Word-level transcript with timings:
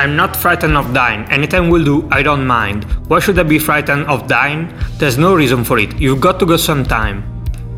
I'm 0.00 0.16
not 0.16 0.34
frightened 0.34 0.78
of 0.78 0.92
dying. 0.92 1.26
Anytime 1.28 1.68
will 1.68 1.84
do, 1.84 2.06
I 2.10 2.22
don't 2.22 2.46
mind. 2.46 2.86
Why 3.08 3.20
should 3.20 3.38
I 3.38 3.42
be 3.42 3.58
frightened 3.58 4.06
of 4.08 4.24
dying? 4.26 4.72
There's 4.96 5.18
no 5.18 5.34
reason 5.34 5.62
for 5.62 5.78
it. 5.78 5.92
You've 6.00 6.20
got 6.20 6.38
to 6.38 6.46
go 6.46 6.56
sometime. 6.56 7.22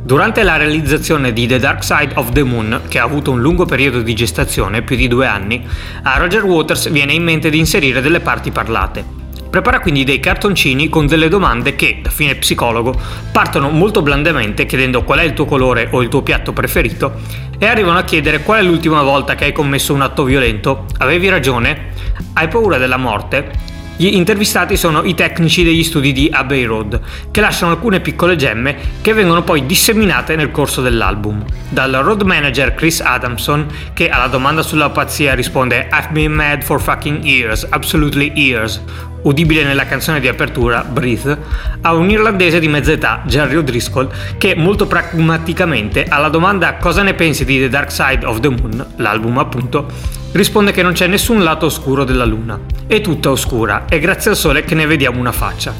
Durante 0.04 0.44
la 0.44 0.56
realizzazione 0.56 1.32
di 1.32 1.48
The 1.48 1.58
Dark 1.58 1.82
Side 1.82 2.12
of 2.14 2.30
the 2.30 2.44
Moon, 2.44 2.82
che 2.86 3.00
ha 3.00 3.02
avuto 3.02 3.32
un 3.32 3.40
lungo 3.40 3.64
periodo 3.64 4.02
di 4.02 4.14
gestazione, 4.14 4.82
più 4.82 4.94
di 4.94 5.08
due 5.08 5.26
anni, 5.26 5.66
a 6.04 6.16
Roger 6.16 6.44
Waters 6.44 6.90
viene 6.90 7.12
in 7.12 7.24
mente 7.24 7.50
di 7.50 7.58
inserire 7.58 8.00
delle 8.00 8.20
parti 8.20 8.52
parlate. 8.52 9.04
Prepara 9.50 9.80
quindi 9.80 10.04
dei 10.04 10.20
cartoncini 10.20 10.88
con 10.88 11.08
delle 11.08 11.28
domande 11.28 11.74
che, 11.74 11.98
da 12.02 12.10
fine 12.10 12.36
psicologo, 12.36 12.98
partono 13.32 13.68
molto 13.68 14.00
blandamente 14.00 14.64
chiedendo 14.64 15.02
qual 15.02 15.18
è 15.18 15.24
il 15.24 15.34
tuo 15.34 15.44
colore 15.44 15.88
o 15.90 16.00
il 16.02 16.08
tuo 16.08 16.22
piatto 16.22 16.52
preferito 16.52 17.20
e 17.62 17.66
arrivano 17.68 17.98
a 17.98 18.02
chiedere 18.02 18.42
qual 18.42 18.58
è 18.58 18.62
l'ultima 18.66 19.02
volta 19.02 19.36
che 19.36 19.44
hai 19.44 19.52
commesso 19.52 19.94
un 19.94 20.00
atto 20.00 20.24
violento, 20.24 20.86
avevi 20.98 21.28
ragione, 21.28 21.90
hai 22.32 22.48
paura 22.48 22.76
della 22.76 22.96
morte, 22.96 23.52
gli 23.96 24.14
intervistati 24.14 24.76
sono 24.76 25.04
i 25.04 25.14
tecnici 25.14 25.62
degli 25.62 25.84
studi 25.84 26.12
di 26.12 26.30
Abbey 26.32 26.64
Road, 26.64 27.00
che 27.30 27.40
lasciano 27.40 27.72
alcune 27.72 28.00
piccole 28.00 28.36
gemme 28.36 28.76
che 29.00 29.12
vengono 29.12 29.42
poi 29.42 29.66
disseminate 29.66 30.34
nel 30.34 30.50
corso 30.50 30.80
dell'album. 30.80 31.44
Dal 31.68 31.92
road 31.92 32.22
manager 32.22 32.74
Chris 32.74 33.00
Adamson, 33.00 33.66
che 33.92 34.08
alla 34.08 34.28
domanda 34.28 34.62
sulla 34.62 34.90
pazzia 34.90 35.34
risponde 35.34 35.88
I've 35.92 36.08
been 36.10 36.32
mad 36.32 36.62
for 36.62 36.80
fucking 36.80 37.22
years, 37.22 37.66
absolutely 37.68 38.32
years, 38.34 38.82
udibile 39.22 39.62
nella 39.62 39.86
canzone 39.86 40.20
di 40.20 40.28
apertura 40.28 40.82
Breathe, 40.82 41.38
a 41.82 41.92
un 41.92 42.10
irlandese 42.10 42.58
di 42.60 42.68
mezza 42.68 42.92
età, 42.92 43.22
Jerry 43.26 43.56
O'Driscoll, 43.56 44.10
che 44.38 44.54
molto 44.56 44.86
pragmaticamente 44.86 46.04
alla 46.04 46.28
domanda 46.28 46.74
cosa 46.76 47.02
ne 47.02 47.14
pensi 47.14 47.44
di 47.44 47.58
The 47.58 47.68
Dark 47.68 47.92
Side 47.92 48.24
of 48.24 48.40
the 48.40 48.48
Moon, 48.48 48.86
l'album 48.96 49.38
appunto, 49.38 50.20
risponde 50.32 50.72
che 50.72 50.82
non 50.82 50.92
c'è 50.92 51.06
nessun 51.06 51.42
lato 51.42 51.66
oscuro 51.66 52.04
della 52.04 52.24
luna. 52.24 52.58
È 52.86 53.00
tutta 53.00 53.30
oscura, 53.30 53.84
è 53.88 53.98
grazie 53.98 54.30
al 54.30 54.36
sole 54.36 54.64
che 54.64 54.74
ne 54.74 54.86
vediamo 54.86 55.18
una 55.18 55.32
faccia. 55.32 55.74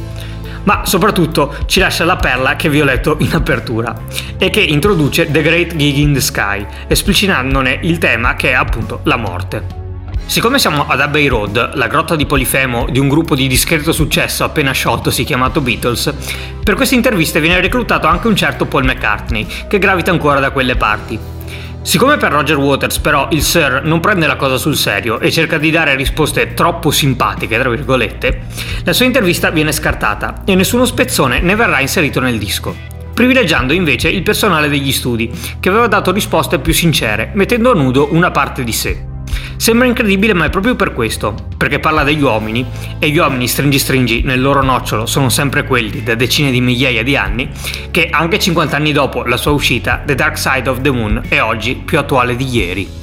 Ma 0.65 0.83
soprattutto 0.85 1.55
ci 1.67 1.81
lascia 1.81 2.05
la 2.05 2.17
perla 2.17 2.55
che 2.55 2.69
vi 2.69 2.81
ho 2.81 2.85
letto 2.85 3.17
in 3.19 3.35
apertura 3.35 3.95
e 4.39 4.51
che 4.51 4.61
introduce 4.61 5.31
The 5.31 5.43
Great 5.43 5.75
Gig 5.75 5.97
in 5.97 6.13
the 6.13 6.21
Sky, 6.21 6.65
esplicitandone 6.87 7.81
il 7.83 7.99
tema 7.99 8.35
che 8.35 8.51
è 8.51 8.55
appunto 8.55 9.01
la 9.05 9.17
morte. 9.17 9.81
Siccome 10.25 10.59
siamo 10.59 10.87
ad 10.87 11.01
Abbey 11.01 11.27
Road, 11.27 11.75
la 11.75 11.89
grotta 11.89 12.15
di 12.15 12.27
Polifemo 12.27 12.87
di 12.89 12.99
un 12.99 13.09
gruppo 13.09 13.35
di 13.35 13.49
discreto 13.49 13.93
successo 13.93 14.45
appena 14.45 14.71
scioltosi 14.71 15.25
chiamato 15.25 15.61
Beatles, 15.61 16.15
per 16.63 16.75
queste 16.75 16.95
interviste 16.95 17.41
viene 17.41 17.61
reclutato 17.61 18.07
anche 18.07 18.29
un 18.29 18.37
certo 18.37 18.67
Paul 18.67 18.85
McCartney, 18.85 19.47
che 19.69 19.79
gravita 19.79 20.13
ancora 20.13 20.39
da 20.39 20.51
quelle 20.51 20.77
parti. 20.77 21.32
Siccome 21.83 22.17
per 22.17 22.31
Roger 22.31 22.57
Waters 22.57 23.01
però 23.01 23.27
il 23.33 23.43
Sir 23.43 23.83
non 23.85 23.99
prende 23.99 24.27
la 24.27 24.37
cosa 24.37 24.57
sul 24.57 24.77
serio 24.77 25.19
e 25.19 25.33
cerca 25.33 25.59
di 25.59 25.71
dare 25.71 25.97
risposte 25.97 26.55
troppo 26.55 26.93
simpatiche, 26.93 27.59
tra 27.59 27.69
virgolette, 27.69 28.43
la 28.85 28.93
sua 28.93 29.05
intervista 29.05 29.51
viene 29.51 29.73
scartata 29.73 30.43
e 30.45 30.55
nessuno 30.55 30.85
spezzone 30.85 31.41
ne 31.41 31.57
verrà 31.57 31.81
inserito 31.81 32.21
nel 32.21 32.39
disco, 32.39 32.75
privilegiando 33.13 33.73
invece 33.73 34.09
il 34.09 34.23
personale 34.23 34.69
degli 34.69 34.93
studi, 34.93 35.31
che 35.59 35.69
aveva 35.69 35.89
dato 35.89 36.13
risposte 36.13 36.61
più 36.61 36.73
sincere, 36.73 37.33
mettendo 37.35 37.73
a 37.73 37.75
nudo 37.75 38.09
una 38.13 38.31
parte 38.31 38.63
di 38.63 38.73
sé. 38.73 39.12
Sembra 39.63 39.87
incredibile 39.87 40.35
ma 40.35 40.47
è 40.47 40.51
proprio 40.51 40.75
per 40.75 40.93
questo, 40.93 41.37
perché 41.57 41.79
parla 41.79 42.03
degli 42.03 42.21
uomini, 42.21 42.67
e 42.99 43.11
gli 43.11 43.19
uomini 43.19 43.47
stringi 43.47 43.79
stringi 43.79 44.23
nel 44.23 44.41
loro 44.41 44.61
nocciolo 44.61 45.07
sono 45.07 45.29
sempre 45.29 45.63
quelli 45.63 46.03
da 46.03 46.17
decine 46.17 46.51
di 46.51 46.61
migliaia 46.61 47.05
di 47.05 47.17
anni, 47.17 47.49
che 47.93 48.09
anche 48.11 48.41
50 48.41 48.75
anni 48.75 48.91
dopo 48.91 49.23
la 49.23 49.37
sua 49.37 49.53
uscita, 49.53 50.03
The 50.05 50.17
Dark 50.17 50.37
Side 50.37 50.69
of 50.69 50.81
the 50.81 50.91
Moon 50.91 51.23
è 51.29 51.41
oggi 51.41 51.77
più 51.77 52.01
attuale 52.01 52.35
di 52.35 52.49
ieri. 52.49 53.02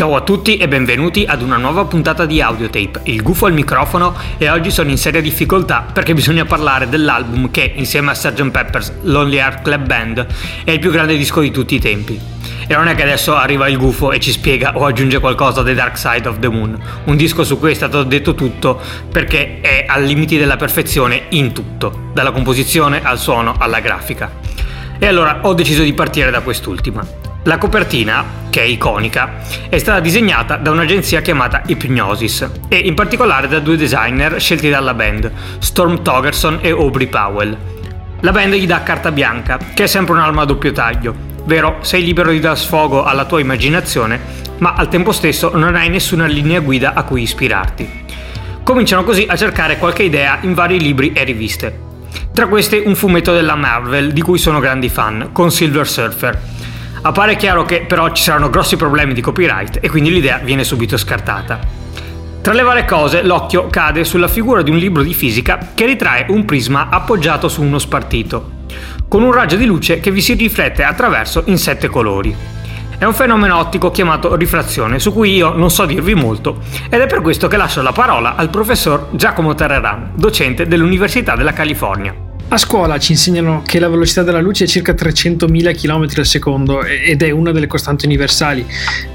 Ciao 0.00 0.16
a 0.16 0.22
tutti 0.22 0.56
e 0.56 0.66
benvenuti 0.66 1.26
ad 1.28 1.42
una 1.42 1.58
nuova 1.58 1.84
puntata 1.84 2.24
di 2.24 2.40
Audiotape. 2.40 3.00
Il 3.02 3.20
gufo 3.20 3.44
al 3.44 3.52
microfono 3.52 4.16
e 4.38 4.48
oggi 4.48 4.70
sono 4.70 4.88
in 4.88 4.96
seria 4.96 5.20
difficoltà 5.20 5.84
perché 5.92 6.14
bisogna 6.14 6.46
parlare 6.46 6.88
dell'album 6.88 7.50
che, 7.50 7.70
insieme 7.76 8.12
a 8.12 8.14
Sgt. 8.14 8.48
Pepper's 8.50 8.94
Lonely 9.02 9.36
Heart 9.36 9.60
Club 9.60 9.84
Band, 9.84 10.26
è 10.64 10.70
il 10.70 10.78
più 10.78 10.90
grande 10.90 11.18
disco 11.18 11.42
di 11.42 11.50
tutti 11.50 11.74
i 11.74 11.80
tempi. 11.80 12.18
E 12.66 12.74
non 12.74 12.88
è 12.88 12.94
che 12.94 13.02
adesso 13.02 13.36
arriva 13.36 13.68
il 13.68 13.76
gufo 13.76 14.10
e 14.10 14.20
ci 14.20 14.32
spiega 14.32 14.74
o 14.74 14.86
aggiunge 14.86 15.20
qualcosa 15.20 15.62
The 15.62 15.74
Dark 15.74 15.98
Side 15.98 16.26
of 16.26 16.38
the 16.38 16.48
Moon, 16.48 16.80
un 17.04 17.16
disco 17.18 17.44
su 17.44 17.58
cui 17.58 17.72
è 17.72 17.74
stato 17.74 18.02
detto 18.02 18.34
tutto 18.34 18.80
perché 19.12 19.60
è 19.60 19.84
al 19.86 20.02
limite 20.02 20.38
della 20.38 20.56
perfezione 20.56 21.24
in 21.28 21.52
tutto, 21.52 22.08
dalla 22.14 22.30
composizione 22.30 23.02
al 23.04 23.18
suono 23.18 23.54
alla 23.58 23.80
grafica. 23.80 24.32
E 24.98 25.06
allora 25.06 25.40
ho 25.42 25.52
deciso 25.52 25.82
di 25.82 25.92
partire 25.92 26.30
da 26.30 26.40
quest'ultima. 26.40 27.19
La 27.44 27.56
copertina, 27.56 28.22
che 28.50 28.60
è 28.60 28.64
iconica, 28.64 29.36
è 29.70 29.78
stata 29.78 29.98
disegnata 30.00 30.56
da 30.56 30.72
un'agenzia 30.72 31.22
chiamata 31.22 31.62
Hypnosis 31.66 32.50
e 32.68 32.76
in 32.76 32.92
particolare 32.92 33.48
da 33.48 33.60
due 33.60 33.78
designer 33.78 34.38
scelti 34.38 34.68
dalla 34.68 34.92
band, 34.92 35.32
Storm 35.58 36.02
Togerson 36.02 36.58
e 36.60 36.68
Aubrey 36.68 37.06
Powell. 37.06 37.56
La 38.20 38.32
band 38.32 38.52
gli 38.52 38.66
dà 38.66 38.82
carta 38.82 39.10
bianca, 39.10 39.58
che 39.72 39.84
è 39.84 39.86
sempre 39.86 40.12
un'arma 40.12 40.42
a 40.42 40.44
doppio 40.44 40.72
taglio, 40.72 41.14
vero? 41.44 41.78
Sei 41.80 42.04
libero 42.04 42.30
di 42.30 42.40
dar 42.40 42.58
sfogo 42.58 43.04
alla 43.04 43.24
tua 43.24 43.40
immaginazione, 43.40 44.20
ma 44.58 44.74
al 44.74 44.88
tempo 44.88 45.10
stesso 45.10 45.56
non 45.56 45.76
hai 45.76 45.88
nessuna 45.88 46.26
linea 46.26 46.60
guida 46.60 46.92
a 46.92 47.04
cui 47.04 47.22
ispirarti. 47.22 48.04
Cominciano 48.62 49.02
così 49.02 49.24
a 49.26 49.36
cercare 49.36 49.78
qualche 49.78 50.02
idea 50.02 50.40
in 50.42 50.52
vari 50.52 50.78
libri 50.78 51.14
e 51.14 51.24
riviste. 51.24 51.88
Tra 52.34 52.48
queste 52.48 52.82
un 52.84 52.94
fumetto 52.94 53.32
della 53.32 53.56
Marvel 53.56 54.12
di 54.12 54.20
cui 54.20 54.36
sono 54.36 54.60
grandi 54.60 54.90
fan, 54.90 55.30
con 55.32 55.50
Silver 55.50 55.88
Surfer 55.88 56.58
Appare 57.02 57.36
chiaro 57.36 57.64
che 57.64 57.86
però 57.86 58.12
ci 58.12 58.22
saranno 58.22 58.50
grossi 58.50 58.76
problemi 58.76 59.14
di 59.14 59.22
copyright 59.22 59.78
e 59.80 59.88
quindi 59.88 60.10
l'idea 60.10 60.36
viene 60.36 60.64
subito 60.64 60.98
scartata. 60.98 61.58
Tra 62.42 62.52
le 62.52 62.62
varie 62.62 62.84
cose, 62.84 63.22
l'occhio 63.22 63.68
cade 63.68 64.04
sulla 64.04 64.28
figura 64.28 64.60
di 64.60 64.70
un 64.70 64.76
libro 64.76 65.02
di 65.02 65.14
fisica 65.14 65.70
che 65.74 65.86
ritrae 65.86 66.26
un 66.28 66.44
prisma 66.44 66.88
appoggiato 66.90 67.48
su 67.48 67.62
uno 67.62 67.78
spartito, 67.78 68.50
con 69.08 69.22
un 69.22 69.32
raggio 69.32 69.56
di 69.56 69.64
luce 69.64 69.98
che 69.98 70.10
vi 70.10 70.20
si 70.20 70.34
riflette 70.34 70.84
attraverso 70.84 71.42
in 71.46 71.56
sette 71.56 71.88
colori. 71.88 72.36
È 72.98 73.04
un 73.06 73.14
fenomeno 73.14 73.56
ottico 73.56 73.90
chiamato 73.90 74.34
rifrazione, 74.34 74.98
su 74.98 75.10
cui 75.10 75.34
io 75.34 75.54
non 75.54 75.70
so 75.70 75.86
dirvi 75.86 76.14
molto, 76.14 76.58
ed 76.90 77.00
è 77.00 77.06
per 77.06 77.22
questo 77.22 77.48
che 77.48 77.56
lascio 77.56 77.80
la 77.80 77.92
parola 77.92 78.34
al 78.36 78.50
professor 78.50 79.08
Giacomo 79.12 79.54
Terreran, 79.54 80.10
docente 80.16 80.66
dell'Università 80.66 81.34
della 81.34 81.54
California. 81.54 82.28
A 82.52 82.56
scuola 82.56 82.98
ci 82.98 83.12
insegnano 83.12 83.62
che 83.64 83.78
la 83.78 83.88
velocità 83.88 84.24
della 84.24 84.40
luce 84.40 84.64
è 84.64 84.66
circa 84.66 84.92
300.000 84.92 85.72
km 85.72 86.08
al 86.16 86.26
secondo 86.26 86.82
ed 86.82 87.22
è 87.22 87.30
una 87.30 87.52
delle 87.52 87.68
costanti 87.68 88.06
universali, 88.06 88.66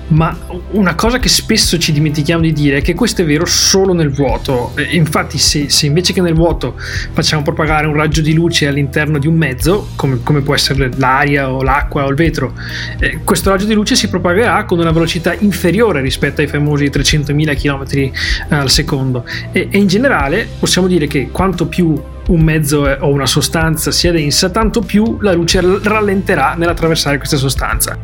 ma 0.08 0.38
una 0.72 0.96
cosa 0.96 1.20
che 1.20 1.28
spesso 1.28 1.78
ci 1.78 1.92
dimentichiamo 1.92 2.42
di 2.42 2.54
dire 2.54 2.78
è 2.78 2.82
che 2.82 2.94
questo 2.94 3.24
è 3.24 3.26
vero 3.26 3.44
solo 3.46 3.92
nel 3.92 4.10
vuoto. 4.10 4.74
Infatti 4.92 5.38
se, 5.38 5.70
se 5.70 5.86
invece 5.86 6.14
che 6.14 6.22
nel 6.22 6.34
vuoto 6.34 6.80
facciamo 7.12 7.44
propagare 7.44 7.88
un 7.88 7.96
raggio 7.96 8.22
di 8.22 8.34
luce 8.34 8.68
all'interno 8.68 9.18
di 9.20 9.28
un 9.28 9.36
mezzo, 9.36 9.90
come, 9.98 10.20
come 10.24 10.40
può 10.40 10.54
essere 10.56 10.90
l'aria 10.96 11.52
o 11.52 11.62
l'acqua 11.62 12.06
o 12.06 12.10
il 12.10 12.16
vetro, 12.16 12.54
eh, 13.00 13.20
questo 13.26 13.50
raggio 13.50 13.66
di 13.66 13.74
luce 13.74 13.96
si 13.96 14.08
propagherà 14.08 14.64
con 14.64 14.80
una 14.80 14.92
velocità 14.92 15.36
inferiore 15.38 16.00
rispetto 16.00 16.40
ai 16.40 16.48
famosi 16.48 16.86
300.000 16.86 17.58
km 17.58 17.84
eh, 17.98 18.12
al 18.56 18.70
secondo. 18.70 19.26
E, 19.52 19.68
e 19.70 19.78
in 19.78 19.88
generale 19.88 20.48
possiamo 20.58 20.88
dire 20.88 21.08
che 21.08 21.28
quanto 21.32 21.66
più 21.66 22.02
un 22.28 22.42
mezzo 22.42 22.82
o 23.00 23.10
una 23.10 23.26
sostanza 23.26 23.92
sia 23.92 24.12
densa, 24.12 24.50
tanto 24.50 24.82
più 24.82 25.18
la 25.22 25.34
luce 25.34 25.62
rallenterà 25.82 26.56
nell'attraversare 26.56 27.18
questa 27.18 27.38
sostanza. 27.38 27.98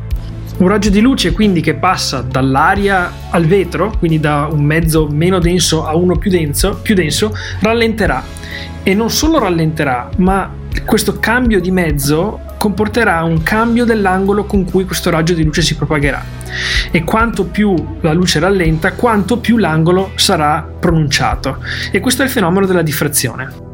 Un 0.57 0.67
raggio 0.67 0.91
di 0.91 1.01
luce 1.01 1.31
quindi 1.31 1.59
che 1.61 1.73
passa 1.73 2.21
dall'aria 2.21 3.11
al 3.31 3.45
vetro, 3.45 3.95
quindi 3.97 4.19
da 4.19 4.47
un 4.51 4.63
mezzo 4.63 5.07
meno 5.07 5.39
denso 5.39 5.87
a 5.87 5.95
uno 5.95 6.17
più 6.17 6.29
denso, 6.29 6.79
più 6.81 6.93
denso 6.93 7.35
rallenterà. 7.61 8.23
E 8.83 8.93
non 8.93 9.09
solo 9.09 9.39
rallenterà, 9.39 10.09
ma 10.17 10.53
questo 10.85 11.19
cambio 11.19 11.59
di 11.59 11.71
mezzo 11.71 12.39
comporterà 12.57 13.23
un 13.23 13.41
cambio 13.41 13.85
dell'angolo 13.85 14.45
con 14.45 14.65
cui 14.65 14.85
questo 14.85 15.09
raggio 15.09 15.33
di 15.33 15.43
luce 15.43 15.63
si 15.63 15.75
propagherà. 15.75 16.23
E 16.91 17.03
quanto 17.03 17.45
più 17.45 17.97
la 18.01 18.13
luce 18.13 18.39
rallenta, 18.39 18.93
quanto 18.93 19.39
più 19.39 19.57
l'angolo 19.57 20.11
sarà 20.13 20.61
pronunciato. 20.79 21.57
E 21.91 21.99
questo 21.99 22.21
è 22.21 22.25
il 22.25 22.31
fenomeno 22.31 22.67
della 22.67 22.83
diffrazione. 22.83 23.69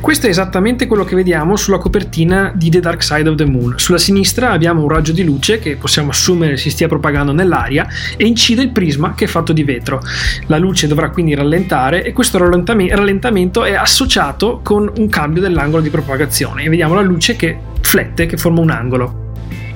Questo 0.00 0.26
è 0.26 0.30
esattamente 0.30 0.86
quello 0.86 1.04
che 1.04 1.14
vediamo 1.14 1.56
sulla 1.56 1.78
copertina 1.78 2.52
di 2.54 2.70
The 2.70 2.80
Dark 2.80 3.02
Side 3.02 3.28
of 3.28 3.36
the 3.36 3.44
Moon. 3.44 3.74
Sulla 3.76 3.98
sinistra 3.98 4.50
abbiamo 4.50 4.82
un 4.82 4.88
raggio 4.88 5.12
di 5.12 5.24
luce 5.24 5.58
che 5.58 5.76
possiamo 5.76 6.10
assumere 6.10 6.56
si 6.56 6.70
stia 6.70 6.88
propagando 6.88 7.32
nell'aria 7.32 7.86
e 8.16 8.26
incide 8.26 8.62
il 8.62 8.70
prisma 8.70 9.14
che 9.14 9.24
è 9.24 9.28
fatto 9.28 9.52
di 9.52 9.64
vetro. 9.64 10.00
La 10.46 10.58
luce 10.58 10.86
dovrà 10.86 11.10
quindi 11.10 11.34
rallentare 11.34 12.04
e 12.04 12.12
questo 12.12 12.38
rallentamento 12.38 13.64
è 13.64 13.74
associato 13.74 14.60
con 14.62 14.90
un 14.96 15.08
cambio 15.08 15.42
dell'angolo 15.42 15.82
di 15.82 15.90
propagazione 15.90 16.64
e 16.64 16.68
vediamo 16.68 16.94
la 16.94 17.02
luce 17.02 17.36
che 17.36 17.58
flette, 17.80 18.26
che 18.26 18.36
forma 18.36 18.60
un 18.60 18.70
angolo. 18.70 19.27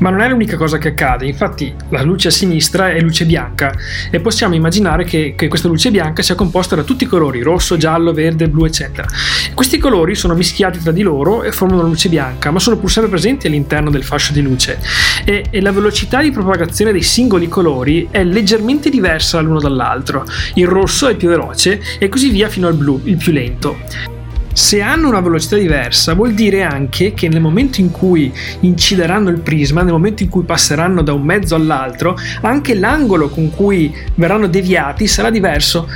Ma 0.03 0.11
non 0.11 0.21
è 0.21 0.29
l'unica 0.29 0.57
cosa 0.57 0.79
che 0.79 0.89
accade, 0.89 1.27
infatti 1.27 1.73
la 1.91 2.03
luce 2.03 2.27
a 2.27 2.31
sinistra 2.33 2.91
è 2.91 2.99
luce 2.99 3.25
bianca 3.25 3.73
e 4.11 4.19
possiamo 4.19 4.57
immaginare 4.57 5.05
che, 5.05 5.35
che 5.37 5.47
questa 5.47 5.69
luce 5.69 5.93
bianca 5.93 6.23
sia 6.23 6.35
composta 6.35 6.75
da 6.75 6.83
tutti 6.83 7.05
i 7.05 7.07
colori, 7.07 7.41
rosso, 7.41 7.77
giallo, 7.77 8.13
verde, 8.13 8.49
blu, 8.49 8.65
eccetera. 8.65 9.07
Questi 9.55 9.79
colori 9.79 10.17
sono 10.17 10.35
mischiati 10.35 10.81
tra 10.81 10.91
di 10.91 11.03
loro 11.03 11.45
e 11.45 11.53
formano 11.53 11.83
la 11.83 11.89
luce 11.89 12.09
bianca, 12.09 12.51
ma 12.51 12.59
sono 12.59 12.79
pur 12.79 12.91
sempre 12.91 13.13
presenti 13.13 13.47
all'interno 13.47 13.91
del 13.91 14.03
fascio 14.03 14.33
di 14.33 14.43
luce 14.43 14.81
e, 15.25 15.45
e 15.49 15.61
la 15.61 15.71
velocità 15.71 16.21
di 16.21 16.33
propagazione 16.33 16.91
dei 16.91 17.03
singoli 17.03 17.47
colori 17.47 18.09
è 18.11 18.25
leggermente 18.25 18.91
diversa 18.91 19.39
l'uno 19.39 19.61
dall'altro. 19.61 20.25
Il 20.55 20.67
rosso 20.67 21.07
è 21.07 21.15
più 21.15 21.29
veloce 21.29 21.81
e 22.01 22.09
così 22.09 22.31
via 22.31 22.49
fino 22.49 22.67
al 22.67 22.75
blu, 22.75 23.01
il 23.05 23.19
più 23.19 23.31
lento. 23.31 24.22
Se 24.55 24.83
hanno 24.83 25.09
una 25.09 25.21
velocità 25.21 25.57
diversa, 25.57 26.13
vuol 26.13 26.35
dire 26.35 26.63
anche 26.63 27.15
che 27.15 27.29
nel 27.29 27.41
momento 27.41 27.81
in 27.81 27.91
cui 27.91 28.33
incideranno 28.61 29.31
il 29.31 29.41
prisma, 29.41 29.83
nel 29.83 29.93
momento 29.93 30.23
in 30.23 30.29
cui 30.29 30.43
passeranno 30.43 31.03
da 31.03 31.15
un 31.15 31.23
mezzo 31.23 31.55
all'altro, 31.55 32.17
anche 32.43 32.75
l'angolo 32.75 33.31
con 33.31 33.51
cui 33.51 33.95
verranno 34.15 34.49
deviati 34.49 35.07
sarà 35.07 35.31
diverso. 35.31 35.89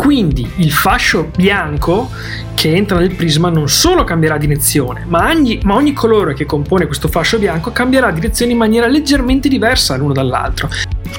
Quindi 0.00 0.50
il 0.56 0.72
fascio 0.72 1.30
bianco 1.36 2.08
che 2.54 2.74
entra 2.74 2.98
nel 2.98 3.14
prisma 3.14 3.50
non 3.50 3.68
solo 3.68 4.02
cambierà 4.02 4.38
direzione, 4.38 5.04
ma 5.06 5.28
ogni, 5.28 5.60
ma 5.62 5.74
ogni 5.74 5.92
colore 5.92 6.32
che 6.32 6.46
compone 6.46 6.86
questo 6.86 7.06
fascio 7.06 7.38
bianco 7.38 7.70
cambierà 7.70 8.10
direzione 8.10 8.52
in 8.52 8.56
maniera 8.56 8.86
leggermente 8.86 9.46
diversa 9.46 9.96
l'uno 9.96 10.14
dall'altro. 10.14 10.70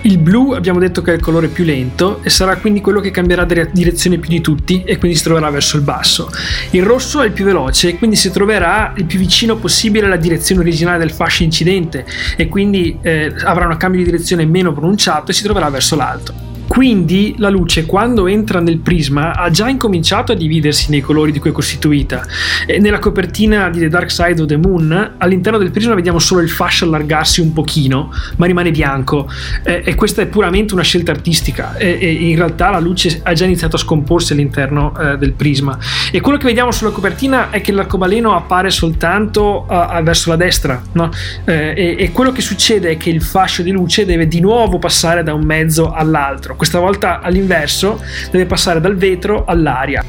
Il 0.02 0.18
blu 0.18 0.54
abbiamo 0.54 0.80
detto 0.80 1.04
che 1.04 1.12
è 1.12 1.16
il 1.16 1.22
colore 1.22 1.50
più 1.50 1.64
lento 1.64 2.24
e 2.24 2.32
sarà 2.32 2.58
quindi 2.58 2.82
quello 2.82 3.02
che 3.02 3.12
cambierà 3.12 3.46
direzione 3.46 4.18
più 4.18 4.32
di 4.32 4.42
tutti 4.42 4.82
e 4.84 4.98
quindi 4.98 5.16
si 5.16 5.26
troverà 5.26 5.52
verso 5.52 5.78
il 5.78 5.84
basso. 5.84 6.32
Il 6.72 6.82
rosso 6.82 7.22
è 7.22 7.28
il 7.28 7.34
più 7.34 7.46
veloce 7.46 7.90
e 7.90 7.98
quindi 8.00 8.16
si 8.16 8.32
troverà 8.32 8.94
il 8.98 9.06
più 9.06 9.20
vicino 9.20 9.58
possibile 9.58 10.08
alla 10.08 10.16
direzione 10.16 10.62
originale 10.62 10.98
del 10.98 11.12
fascio 11.12 11.44
incidente 11.44 12.04
e 12.36 12.48
quindi 12.48 12.98
eh, 13.04 13.32
avrà 13.44 13.68
un 13.68 13.78
cambio 13.78 14.00
di 14.00 14.10
direzione 14.10 14.44
meno 14.46 14.74
pronunciato 14.74 15.30
e 15.30 15.36
si 15.36 15.44
troverà 15.44 15.70
verso 15.70 15.96
l'alto. 15.96 16.50
Quindi 16.72 17.36
la 17.38 17.50
luce 17.50 17.86
quando 17.86 18.28
entra 18.28 18.62
nel 18.62 18.78
prisma 18.78 19.36
ha 19.36 19.50
già 19.50 19.68
incominciato 19.68 20.32
a 20.32 20.36
dividersi 20.36 20.90
nei 20.90 21.02
colori 21.02 21.34
di 21.34 21.40
cui 21.40 21.50
è 21.50 21.54
costituita. 21.54 22.26
E 22.66 22.80
nella 22.80 22.98
copertina 22.98 23.70
di 23.70 23.80
The 23.80 23.90
Dark 23.90 24.10
Side 24.10 24.42
of 24.42 24.48
the 24.48 24.56
Moon 24.56 25.16
all'interno 25.18 25.58
del 25.58 25.70
prisma 25.72 25.96
vediamo 25.96 26.18
solo 26.18 26.40
il 26.40 26.50
fascio 26.50 26.86
allargarsi 26.86 27.42
un 27.42 27.52
pochino, 27.52 28.14
ma 28.38 28.46
rimane 28.46 28.72
bianco. 28.72 29.30
E, 29.64 29.82
e 29.84 29.96
questa 29.96 30.22
è 30.22 30.28
puramente 30.28 30.74
una 30.74 30.82
scelta 30.82 31.12
artistica. 31.12 31.76
E, 31.76 31.98
e, 32.00 32.10
in 32.10 32.38
realtà 32.38 32.70
la 32.70 32.80
luce 32.80 33.20
ha 33.22 33.34
già 33.34 33.44
iniziato 33.44 33.76
a 33.76 33.80
scomporsi 33.80 34.32
all'interno 34.32 34.98
eh, 34.98 35.18
del 35.18 35.34
prisma. 35.34 35.78
E 36.10 36.22
quello 36.22 36.38
che 36.38 36.46
vediamo 36.46 36.72
sulla 36.72 36.92
copertina 36.92 37.50
è 37.50 37.60
che 37.60 37.74
l'arcobaleno 37.74 38.34
appare 38.34 38.70
soltanto 38.70 39.66
uh, 39.68 40.02
verso 40.04 40.30
la 40.30 40.38
destra. 40.38 40.82
No? 40.94 41.10
Eh, 41.44 41.98
e 42.00 42.12
quello 42.14 42.32
che 42.32 42.40
succede 42.40 42.92
è 42.92 42.96
che 42.96 43.10
il 43.10 43.22
fascio 43.22 43.62
di 43.62 43.72
luce 43.72 44.06
deve 44.06 44.26
di 44.26 44.40
nuovo 44.40 44.80
passare 44.80 45.22
da 45.22 45.34
un 45.34 45.44
mezzo 45.44 45.92
all'altro 45.92 46.60
questa 46.62 46.78
volta 46.78 47.22
all'inverso 47.22 48.00
deve 48.30 48.46
passare 48.46 48.80
dal 48.80 48.96
vetro 48.96 49.46
all'aria. 49.46 50.06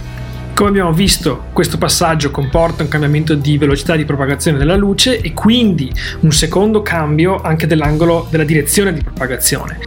Come 0.53 0.69
abbiamo 0.69 0.93
visto, 0.93 1.45
questo 1.51 1.79
passaggio 1.79 2.31
comporta 2.31 2.83
un 2.83 2.91
cambiamento 2.91 3.35
di 3.35 3.57
velocità 3.57 3.97
di 3.97 4.05
propagazione 4.05 4.59
della 4.59 4.77
luce 4.77 5.19
e 5.19 5.33
quindi 5.33 5.91
un 6.21 6.31
secondo 6.31 6.83
cambio 6.83 7.41
anche 7.41 7.67
dell'angolo 7.67 8.27
della 8.29 8.45
direzione 8.45 8.93
di 8.93 9.03
propagazione. 9.03 9.79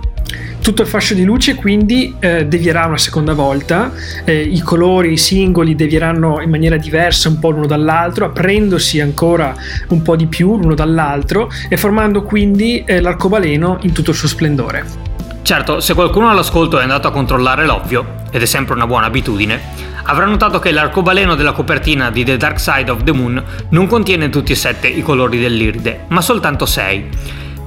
Tutto 0.60 0.82
il 0.82 0.88
fascio 0.88 1.14
di 1.14 1.24
luce 1.24 1.54
quindi 1.54 2.16
eh, 2.18 2.48
devierà 2.48 2.88
una 2.88 2.98
seconda 2.98 3.34
volta, 3.34 3.94
eh, 4.24 4.42
i 4.42 4.62
colori 4.62 5.12
i 5.12 5.18
singoli 5.18 5.76
devieranno 5.76 6.42
in 6.42 6.50
maniera 6.50 6.78
diversa 6.78 7.30
un 7.30 7.38
po' 7.38 7.52
l'uno 7.52 7.68
dall'altro, 7.68 8.26
aprendosi 8.26 9.00
ancora 9.00 9.56
un 9.90 10.02
po' 10.02 10.16
di 10.16 10.26
più 10.26 10.58
l'uno 10.58 10.74
dall'altro 10.74 11.48
e 11.70 11.78
formando 11.78 12.24
quindi 12.24 12.84
eh, 12.88 13.02
l'arcobaleno 13.02 13.78
in 13.84 13.92
tutto 13.92 14.10
il 14.10 14.16
suo 14.18 14.28
splendore. 14.28 15.14
Certo, 15.46 15.80
se 15.80 15.94
qualcuno 15.94 16.28
all'ascolto 16.28 16.80
è 16.80 16.82
andato 16.82 17.08
a 17.08 17.12
controllare 17.12 17.68
l'ovvio, 17.68 18.24
ed 18.32 18.42
è 18.42 18.46
sempre 18.46 18.74
una 18.74 18.88
buona 18.88 19.06
abitudine, 19.06 19.62
avrà 20.06 20.26
notato 20.26 20.58
che 20.58 20.72
l'arcobaleno 20.72 21.36
della 21.36 21.52
copertina 21.52 22.10
di 22.10 22.24
The 22.24 22.36
Dark 22.36 22.60
Side 22.60 22.90
of 22.90 23.04
the 23.04 23.12
Moon 23.12 23.44
non 23.70 23.86
contiene 23.86 24.30
tutti 24.30 24.54
e 24.54 24.56
sette 24.56 24.88
i 24.88 25.04
colori 25.04 25.38
dell'iride, 25.38 26.06
ma 26.08 26.22
soltanto 26.22 26.66
sei. 26.66 27.08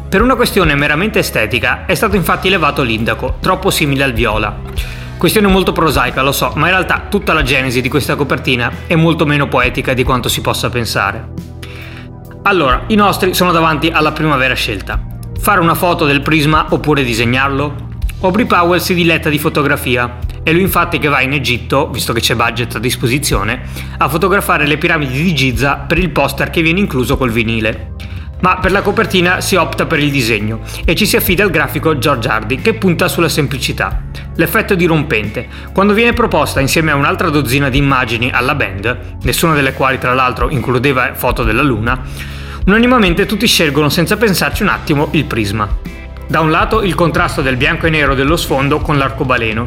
Per 0.08 0.20
una 0.20 0.34
questione 0.34 0.74
meramente 0.74 1.20
estetica 1.20 1.86
è 1.86 1.94
stato 1.94 2.16
infatti 2.16 2.48
levato 2.48 2.82
l'indaco, 2.82 3.36
troppo 3.38 3.70
simile 3.70 4.02
al 4.02 4.12
viola. 4.12 4.58
Questione 5.16 5.46
molto 5.46 5.70
prosaica, 5.70 6.20
lo 6.20 6.32
so, 6.32 6.50
ma 6.56 6.66
in 6.66 6.72
realtà 6.72 7.04
tutta 7.08 7.32
la 7.32 7.44
genesi 7.44 7.80
di 7.80 7.88
questa 7.88 8.16
copertina 8.16 8.72
è 8.88 8.96
molto 8.96 9.24
meno 9.24 9.46
poetica 9.46 9.94
di 9.94 10.02
quanto 10.02 10.28
si 10.28 10.40
possa 10.40 10.68
pensare. 10.68 11.28
Allora, 12.42 12.82
i 12.88 12.96
nostri 12.96 13.34
sono 13.34 13.52
davanti 13.52 13.88
alla 13.88 14.10
prima 14.10 14.34
vera 14.34 14.54
scelta. 14.54 15.00
Fare 15.40 15.60
una 15.60 15.74
foto 15.74 16.04
del 16.04 16.20
prisma 16.20 16.66
oppure 16.70 17.02
disegnarlo? 17.02 17.86
Aubrey 18.20 18.44
Powell 18.44 18.80
si 18.80 18.92
diletta 18.92 19.30
di 19.30 19.38
fotografia. 19.38 20.18
È 20.42 20.52
lui 20.52 20.60
infatti 20.62 20.98
che 20.98 21.08
va 21.08 21.22
in 21.22 21.32
Egitto, 21.32 21.88
visto 21.88 22.12
che 22.12 22.20
c'è 22.20 22.34
budget 22.34 22.74
a 22.74 22.78
disposizione, 22.78 23.62
a 23.96 24.08
fotografare 24.08 24.66
le 24.66 24.76
piramidi 24.76 25.22
di 25.22 25.34
Giza 25.34 25.76
per 25.76 25.98
il 25.98 26.10
poster 26.10 26.50
che 26.50 26.60
viene 26.60 26.80
incluso 26.80 27.16
col 27.16 27.30
vinile. 27.30 27.92
Ma 28.40 28.58
per 28.58 28.72
la 28.72 28.82
copertina 28.82 29.40
si 29.40 29.56
opta 29.56 29.86
per 29.86 30.00
il 30.00 30.10
disegno 30.10 30.60
e 30.84 30.94
ci 30.94 31.06
si 31.06 31.16
affida 31.16 31.44
al 31.44 31.50
grafico 31.50 31.96
George 31.98 32.28
Hardy 32.28 32.60
che 32.60 32.74
punta 32.74 33.08
sulla 33.08 33.28
semplicità. 33.28 34.02
L'effetto 34.36 34.74
dirompente, 34.74 35.48
quando 35.72 35.94
viene 35.94 36.12
proposta 36.12 36.60
insieme 36.60 36.90
a 36.90 36.96
un'altra 36.96 37.30
dozzina 37.30 37.68
di 37.68 37.78
immagini 37.78 38.30
alla 38.30 38.54
band, 38.54 39.16
nessuna 39.22 39.54
delle 39.54 39.72
quali 39.72 39.98
tra 39.98 40.14
l'altro 40.14 40.50
includeva 40.50 41.14
foto 41.14 41.42
della 41.42 41.62
luna, 41.62 42.00
unanimamente 42.66 43.26
tutti 43.26 43.46
scelgono 43.46 43.88
senza 43.88 44.16
pensarci 44.16 44.62
un 44.62 44.68
attimo 44.68 45.08
il 45.12 45.24
prisma. 45.24 45.68
Da 46.26 46.40
un 46.40 46.50
lato 46.50 46.82
il 46.82 46.94
contrasto 46.94 47.40
del 47.40 47.56
bianco 47.56 47.86
e 47.86 47.90
nero 47.90 48.14
dello 48.14 48.36
sfondo 48.36 48.80
con 48.80 48.98
l'arcobaleno, 48.98 49.66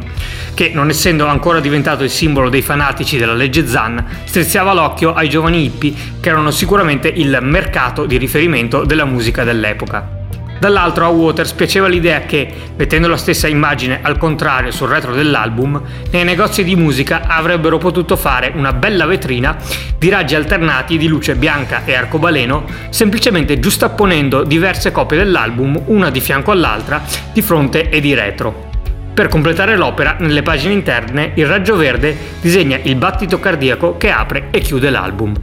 che 0.54 0.70
non 0.74 0.90
essendo 0.90 1.26
ancora 1.26 1.60
diventato 1.60 2.04
il 2.04 2.12
simbolo 2.12 2.50
dei 2.50 2.62
fanatici 2.62 3.18
della 3.18 3.34
legge 3.34 3.66
Zan, 3.66 4.06
strizzava 4.26 4.74
l'occhio 4.74 5.14
ai 5.14 5.28
giovani 5.28 5.64
hippie 5.66 5.94
che 6.20 6.30
erano 6.30 6.52
sicuramente 6.52 7.08
il 7.08 7.36
mercato 7.42 8.06
di 8.06 8.18
riferimento 8.18 8.86
della 8.86 9.06
musica 9.06 9.44
dell'epoca. 9.44 10.21
Dall'altro 10.62 11.06
a 11.06 11.08
Waters 11.08 11.54
piaceva 11.54 11.88
l'idea 11.88 12.20
che, 12.20 12.48
mettendo 12.76 13.08
la 13.08 13.18
stessa 13.18 13.48
immagine 13.48 13.98
al 14.04 14.20
contrario 14.20 14.70
sul 14.70 14.90
retro 14.90 15.12
dell'album, 15.12 15.82
nei 16.12 16.24
negozi 16.24 16.64
di 16.64 16.76
musica 16.76 17.24
avrebbero 17.26 17.80
potuto 17.80 18.16
fare 18.16 18.52
una 18.54 18.72
bella 18.72 19.08
vetrina 19.08 19.58
di 19.98 20.08
raggi 20.10 20.36
alternati 20.36 21.00
di 21.00 21.08
luce 21.08 21.34
bianca 21.34 21.84
e 21.84 21.96
arcobaleno, 21.96 22.66
semplicemente 22.92 23.60
giustapponendo 23.60 24.44
diverse 24.44 24.92
copie 24.92 25.18
dell'album 25.18 25.82
una 25.88 26.12
di 26.12 26.20
fianco 26.22 26.52
all'altra, 26.52 27.02
di 27.34 27.42
fronte 27.42 27.90
e 27.90 28.00
di 28.00 28.14
retro. 28.14 28.70
Per 29.16 29.30
completare 29.30 29.76
l'opera, 29.76 30.18
nelle 30.20 30.44
pagine 30.44 30.74
interne, 30.74 31.32
il 31.34 31.48
raggio 31.48 31.76
verde 31.76 32.16
disegna 32.40 32.78
il 32.84 32.98
battito 32.98 33.40
cardiaco 33.40 33.98
che 33.98 34.12
apre 34.12 34.50
e 34.52 34.60
chiude 34.60 34.92
l'album. 34.92 35.34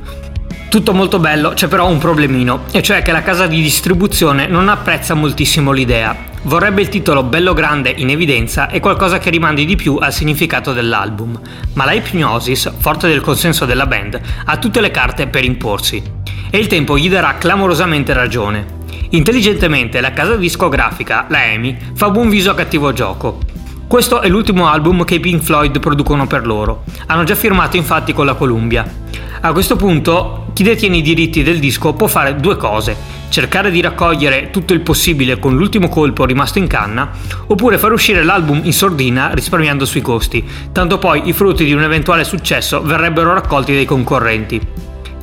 Tutto 0.69 0.93
molto 0.93 1.19
bello, 1.19 1.55
c'è 1.55 1.67
però 1.67 1.89
un 1.89 1.97
problemino, 1.97 2.65
e 2.73 2.83
cioè 2.83 3.01
che 3.01 3.11
la 3.11 3.23
casa 3.23 3.47
di 3.47 3.63
distribuzione 3.63 4.47
non 4.47 4.69
apprezza 4.69 5.15
moltissimo 5.15 5.73
l'idea. 5.73 6.15
Vorrebbe 6.43 6.83
il 6.83 6.91
titolo 6.91 7.23
bello 7.23 7.55
grande 7.55 7.89
in 7.89 8.11
evidenza 8.11 8.69
e 8.69 8.79
qualcosa 8.79 9.19
che 9.19 9.31
rimandi 9.31 9.65
di 9.65 9.77
più 9.77 9.97
al 9.97 10.13
significato 10.13 10.75
dell'album, 10.75 11.41
ma 11.73 11.87
la 11.87 11.95
Hypnosis, 11.95 12.71
forte 12.81 13.09
del 13.09 13.23
consenso 13.23 13.65
della 13.65 13.87
band, 13.87 14.21
ha 14.45 14.59
tutte 14.59 14.83
le 14.83 14.91
carte 14.91 15.27
per 15.27 15.43
imporsi. 15.43 16.03
E 16.51 16.59
il 16.59 16.67
tempo 16.67 16.99
gli 16.99 17.09
darà 17.09 17.37
clamorosamente 17.39 18.13
ragione. 18.13 18.67
Intelligentemente 19.11 20.03
la 20.03 20.13
casa 20.13 20.37
discografica, 20.37 21.25
la 21.31 21.47
EMI, 21.47 21.79
fa 21.95 22.11
buon 22.11 22.29
viso 22.29 22.51
a 22.51 22.55
cattivo 22.55 22.93
gioco. 22.93 23.39
Questo 23.87 24.21
è 24.21 24.29
l'ultimo 24.29 24.69
album 24.69 25.05
che 25.07 25.15
i 25.15 25.21
Pink 25.21 25.43
Floyd 25.43 25.81
producono 25.81 26.27
per 26.27 26.47
loro. 26.47 26.85
Hanno 27.07 27.25
già 27.25 27.35
firmato 27.35 27.79
infatti 27.79 28.13
con 28.13 28.27
la 28.27 28.35
Columbia. 28.35 29.07
A 29.40 29.52
questo 29.52 29.76
punto 29.76 30.47
chi 30.52 30.64
detiene 30.64 30.97
i 30.97 31.02
diritti 31.02 31.45
del 31.45 31.61
disco 31.61 31.92
può 31.92 32.09
fare 32.09 32.35
due 32.35 32.57
cose, 32.57 32.97
cercare 33.28 33.71
di 33.71 33.80
raccogliere 33.80 34.50
tutto 34.50 34.73
il 34.73 34.80
possibile 34.80 35.38
con 35.38 35.54
l'ultimo 35.54 35.88
colpo 35.88 36.25
rimasto 36.25 36.59
in 36.59 36.66
canna, 36.66 37.09
oppure 37.47 37.78
far 37.78 37.92
uscire 37.92 38.25
l'album 38.25 38.62
in 38.64 38.73
sordina 38.73 39.30
risparmiando 39.33 39.85
sui 39.85 40.00
costi, 40.00 40.45
tanto 40.73 40.99
poi 40.99 41.28
i 41.28 41.33
frutti 41.33 41.64
di 41.64 41.73
un 41.73 41.83
eventuale 41.83 42.25
successo 42.25 42.83
verrebbero 42.83 43.33
raccolti 43.33 43.73
dai 43.75 43.85
concorrenti. 43.85 44.61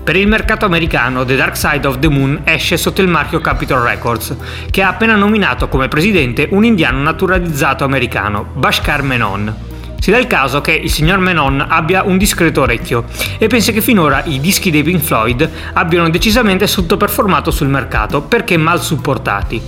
Per 0.02 0.16
il 0.16 0.28
mercato 0.28 0.64
americano 0.64 1.26
The 1.26 1.36
Dark 1.36 1.58
Side 1.58 1.86
of 1.86 2.00
the 2.00 2.08
Moon 2.08 2.42
esce 2.46 2.78
sotto 2.78 3.02
il 3.02 3.10
marchio 3.10 3.42
Capitol 3.42 3.82
Records, 3.82 4.34
che 4.72 4.82
ha 4.82 4.88
appena 4.88 5.16
nominato 5.16 5.68
come 5.68 5.90
presidente 5.90 6.48
un 6.52 6.64
indiano 6.64 7.02
naturalizzato 7.02 7.84
americano, 7.84 8.46
Bashkar 8.54 9.02
Menon. 9.02 9.75
Si 10.00 10.12
dà 10.12 10.18
il 10.18 10.28
caso 10.28 10.62
che 10.62 10.74
il 10.74 10.92
signor 10.92 11.18
Menon 11.20 11.66
abbia 11.68 12.04
un 12.04 12.18
discreto 12.18 12.62
orecchio 12.62 13.06
e 13.38 13.48
pensa 13.48 13.72
che 13.72 13.82
finora 13.82 14.24
i 14.26 14.40
dischi 14.40 14.70
dei 14.70 14.84
Pink 14.84 15.02
Floyd 15.02 15.50
abbiano 15.74 16.10
decisamente 16.10 16.68
sottoperformato 16.68 17.50
sul 17.52 17.70
mercato 17.70 18.22
perché 18.22 18.58
mal 18.58 18.82
supportati. 18.82 19.62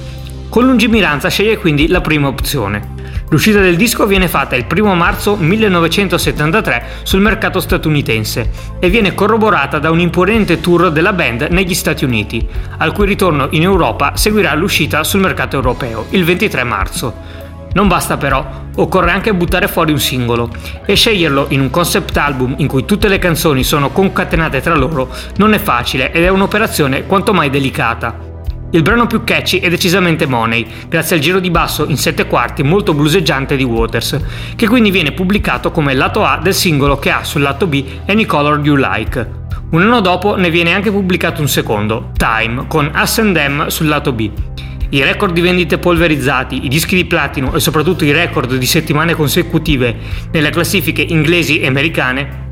Con 0.50 0.65
lungimiranza 0.65 1.29
sceglie 1.29 1.57
quindi 1.57 1.88
la 1.88 2.01
prima 2.01 2.27
opzione. 2.27 2.96
L'uscita 3.29 3.60
del 3.60 3.75
disco 3.75 4.05
viene 4.05 4.29
fatta 4.29 4.55
il 4.55 4.65
1 4.74 4.96
marzo 4.96 5.36
1973 5.36 6.86
sul 7.03 7.19
mercato 7.19 7.60
statunitense 7.60 8.50
e 8.79 8.89
viene 8.89 9.13
corroborata 9.13 9.79
da 9.79 9.91
un 9.91 10.00
imponente 10.00 10.62
tour 10.62 10.91
della 10.91 11.12
band 11.12 11.48
negli 11.50 11.74
Stati 11.74 12.05
Uniti, 12.05 12.48
al 12.77 12.93
cui 12.93 13.05
ritorno 13.05 13.48
in 13.51 13.63
Europa 13.63 14.15
seguirà 14.15 14.53
l'uscita 14.55 15.03
sul 15.03 15.19
mercato 15.19 15.57
europeo 15.57 16.05
il 16.12 16.24
23 16.24 16.63
marzo. 16.63 17.13
Non 17.77 17.88
basta 17.88 18.17
però, 18.17 18.43
occorre 18.77 19.12
anche 19.12 19.36
buttare 19.36 19.67
fuori 19.67 19.91
un 19.91 20.00
singolo 20.00 20.50
e 20.84 20.96
sceglierlo 20.96 21.46
in 21.50 21.60
un 21.60 21.69
concept 21.69 22.17
album 22.17 22.55
in 22.57 22.65
cui 22.65 22.86
tutte 22.86 23.07
le 23.07 23.19
canzoni 23.19 23.63
sono 23.63 23.91
concatenate 23.91 24.62
tra 24.62 24.74
loro 24.74 25.13
non 25.36 25.53
è 25.53 25.60
facile 25.60 26.12
ed 26.12 26.24
è 26.24 26.29
un'operazione 26.29 27.05
quanto 27.05 27.34
mai 27.34 27.51
delicata. 27.51 28.17
Il 28.72 28.81
brano 28.81 29.05
più 29.05 29.24
catchy 29.24 29.60
è 29.60 29.69
decisamente 29.69 30.25
Money, 30.25 30.65
grazie 30.89 31.17
al 31.17 31.22
giro 31.22 31.39
di 31.39 31.51
basso 31.51 31.86
in 31.88 31.98
sette 31.98 32.25
quarti 32.25 32.63
molto 32.63 32.96
bluseggiante 32.96 33.55
di 33.55 33.63
Waters, 33.63 34.19
che 34.55 34.67
quindi 34.67 34.89
viene 34.89 35.12
pubblicato 35.12 35.69
come 35.69 35.93
lato 35.93 36.25
A 36.25 36.39
del 36.41 36.55
singolo 36.55 36.98
che 36.98 37.12
ha 37.12 37.24
sul 37.24 37.43
lato 37.43 37.67
B 37.67 37.86
Any 38.07 38.25
Color 38.25 38.60
You 38.63 38.75
Like. 38.75 39.29
Un 39.69 39.84
anno 39.84 40.01
dopo 40.01 40.36
ne 40.36 40.50
viene 40.50 40.74
anche 40.74 40.89
pubblicato 40.89 41.41
un 41.41 41.48
secondo, 41.48 42.10
Time, 42.17 42.65
con 42.67 42.91
Us 42.96 43.19
and 43.19 43.36
Them 43.36 43.67
sul 43.67 43.88
lato 43.88 44.13
B. 44.13 44.31
I 44.89 45.03
record 45.03 45.34
di 45.34 45.41
vendite 45.41 45.77
polverizzati, 45.77 46.65
i 46.65 46.70
dischi 46.70 46.96
di 46.96 47.06
platino 47.06 47.53
e 47.53 47.60
soprattutto 47.60 48.06
i 48.06 48.12
record 48.12 48.56
di 48.56 48.65
settimane 48.65 49.15
consecutive 49.15 49.96
nelle 50.32 50.50
classifiche 50.50 51.01
inglesi 51.01 51.60
e 51.60 51.67
americane 51.67 52.46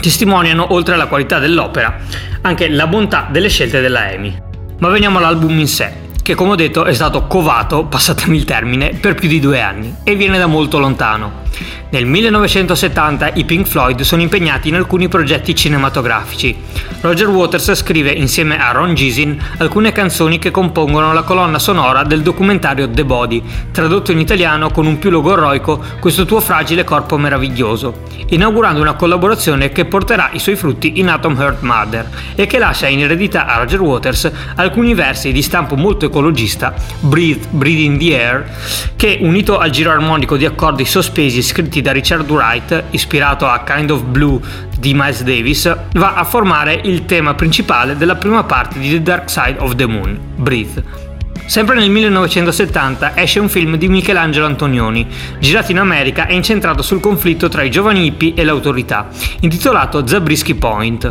testimoniano, 0.00 0.72
oltre 0.72 0.94
alla 0.94 1.06
qualità 1.06 1.38
dell'opera, 1.38 1.98
anche 2.42 2.68
la 2.68 2.86
bontà 2.86 3.28
delle 3.30 3.48
scelte 3.48 3.80
della 3.80 4.10
EMI. 4.12 4.36
Ma 4.78 4.88
veniamo 4.88 5.18
all'album 5.18 5.58
in 5.58 5.68
sé 5.68 6.06
che 6.28 6.34
come 6.34 6.50
ho 6.50 6.56
detto 6.56 6.84
è 6.84 6.92
stato 6.92 7.26
covato, 7.26 7.86
passatemi 7.86 8.36
il 8.36 8.44
termine, 8.44 8.90
per 8.90 9.14
più 9.14 9.28
di 9.28 9.40
due 9.40 9.62
anni 9.62 9.94
e 10.04 10.14
viene 10.14 10.36
da 10.36 10.46
molto 10.46 10.78
lontano. 10.78 11.46
Nel 11.90 12.04
1970 12.04 13.32
i 13.34 13.44
Pink 13.44 13.66
Floyd 13.66 14.00
sono 14.02 14.22
impegnati 14.22 14.68
in 14.68 14.74
alcuni 14.74 15.08
progetti 15.08 15.54
cinematografici. 15.54 16.56
Roger 17.00 17.28
Waters 17.28 17.74
scrive 17.74 18.10
insieme 18.10 18.58
a 18.58 18.72
Ron 18.72 18.94
Gisin 18.94 19.40
alcune 19.58 19.92
canzoni 19.92 20.38
che 20.38 20.50
compongono 20.50 21.12
la 21.12 21.22
colonna 21.22 21.58
sonora 21.58 22.02
del 22.02 22.22
documentario 22.22 22.90
The 22.90 23.04
Body, 23.04 23.42
tradotto 23.70 24.12
in 24.12 24.18
italiano 24.18 24.70
con 24.70 24.86
un 24.86 24.98
più 24.98 25.10
logorroico 25.10 25.82
Questo 26.00 26.24
tuo 26.24 26.40
fragile 26.40 26.84
corpo 26.84 27.16
meraviglioso, 27.16 28.02
inaugurando 28.28 28.80
una 28.80 28.94
collaborazione 28.94 29.70
che 29.70 29.84
porterà 29.84 30.30
i 30.32 30.38
suoi 30.38 30.56
frutti 30.56 30.98
in 30.98 31.08
Atom 31.08 31.38
Heart 31.38 31.62
Mother 31.62 32.10
e 32.34 32.46
che 32.46 32.58
lascia 32.58 32.88
in 32.88 33.00
eredità 33.00 33.46
a 33.46 33.58
Roger 33.58 33.80
Waters 33.80 34.30
alcuni 34.56 34.94
versi 34.94 35.32
di 35.32 35.42
stampo 35.42 35.76
molto 35.76 36.06
ecologista 36.06 36.74
Breathe, 37.00 37.46
Breathe 37.50 37.82
in 37.82 37.98
the 37.98 38.20
Air, 38.20 38.50
che 38.96 39.18
unito 39.20 39.58
al 39.58 39.70
giro 39.70 39.90
armonico 39.90 40.36
di 40.36 40.44
accordi 40.44 40.84
sospesi 40.84 41.42
scritti 41.48 41.80
da 41.80 41.92
Richard 41.92 42.30
Wright, 42.30 42.84
ispirato 42.90 43.46
a 43.46 43.62
Kind 43.64 43.90
of 43.90 44.02
Blue 44.02 44.38
di 44.78 44.92
Miles 44.92 45.22
Davis, 45.22 45.74
va 45.94 46.14
a 46.14 46.24
formare 46.24 46.80
il 46.84 47.06
tema 47.06 47.34
principale 47.34 47.96
della 47.96 48.16
prima 48.16 48.44
parte 48.44 48.78
di 48.78 48.90
The 48.90 49.02
Dark 49.02 49.30
Side 49.30 49.56
of 49.58 49.74
the 49.74 49.86
Moon, 49.86 50.18
Breathe. 50.36 51.06
Sempre 51.46 51.76
nel 51.76 51.88
1970 51.90 53.16
esce 53.16 53.40
un 53.40 53.48
film 53.48 53.76
di 53.76 53.88
Michelangelo 53.88 54.44
Antonioni, 54.44 55.06
girato 55.38 55.70
in 55.70 55.78
America 55.78 56.26
e 56.26 56.34
incentrato 56.34 56.82
sul 56.82 57.00
conflitto 57.00 57.48
tra 57.48 57.62
i 57.62 57.70
giovani 57.70 58.04
hippie 58.04 58.34
e 58.34 58.44
l'autorità, 58.44 59.08
intitolato 59.40 60.06
Zabriskie 60.06 60.56
Point. 60.56 61.10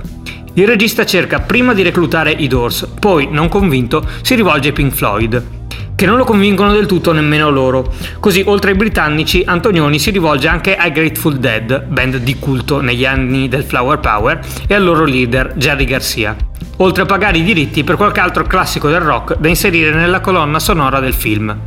Il 0.54 0.68
regista 0.68 1.06
cerca 1.06 1.40
prima 1.40 1.74
di 1.74 1.82
reclutare 1.82 2.32
i 2.32 2.48
Doors, 2.48 2.88
poi, 3.00 3.28
non 3.32 3.50
convinto, 3.50 4.08
si 4.22 4.36
rivolge 4.36 4.68
ai 4.68 4.74
Pink 4.74 4.94
Floyd 4.94 5.57
che 5.98 6.06
non 6.06 6.18
lo 6.18 6.26
convincono 6.26 6.74
del 6.74 6.86
tutto 6.86 7.12
nemmeno 7.12 7.50
loro. 7.50 7.92
Così, 8.20 8.44
oltre 8.46 8.70
ai 8.70 8.78
britannici, 8.78 9.42
Antonioni 9.44 9.98
si 9.98 10.12
rivolge 10.12 10.48
anche 10.48 10.76
ai 10.76 10.92
Grateful 10.92 11.38
Dead, 11.38 11.86
band 11.86 12.18
di 12.18 12.38
culto 12.38 12.82
negli 12.82 13.04
anni 13.04 13.48
del 13.48 13.64
Flower 13.64 13.98
Power, 13.98 14.40
e 14.68 14.76
al 14.76 14.84
loro 14.84 15.06
leader, 15.06 15.54
Jerry 15.56 15.86
Garcia. 15.86 16.36
Oltre 16.78 17.02
a 17.02 17.06
pagare 17.08 17.40
i 17.40 17.44
diritti 17.44 17.84
per 17.84 17.96
qualche 17.96 18.20
altro 18.20 18.44
classico 18.44 18.90
del 18.90 19.00
rock 19.00 19.40
da 19.40 19.48
inserire 19.48 19.90
nella 19.90 20.20
colonna 20.20 20.60
sonora 20.60 21.00
del 21.00 21.16
film. 21.16 21.58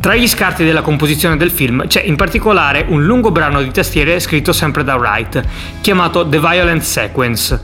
Tra 0.00 0.14
gli 0.14 0.26
scarti 0.26 0.64
della 0.64 0.80
composizione 0.80 1.36
del 1.36 1.50
film 1.50 1.86
c'è 1.86 2.00
in 2.00 2.16
particolare 2.16 2.86
un 2.88 3.04
lungo 3.04 3.32
brano 3.32 3.60
di 3.60 3.70
tastiere 3.70 4.18
scritto 4.18 4.54
sempre 4.54 4.82
da 4.82 4.94
Wright, 4.94 5.42
chiamato 5.82 6.26
The 6.26 6.40
Violent 6.40 6.80
Sequence, 6.80 7.60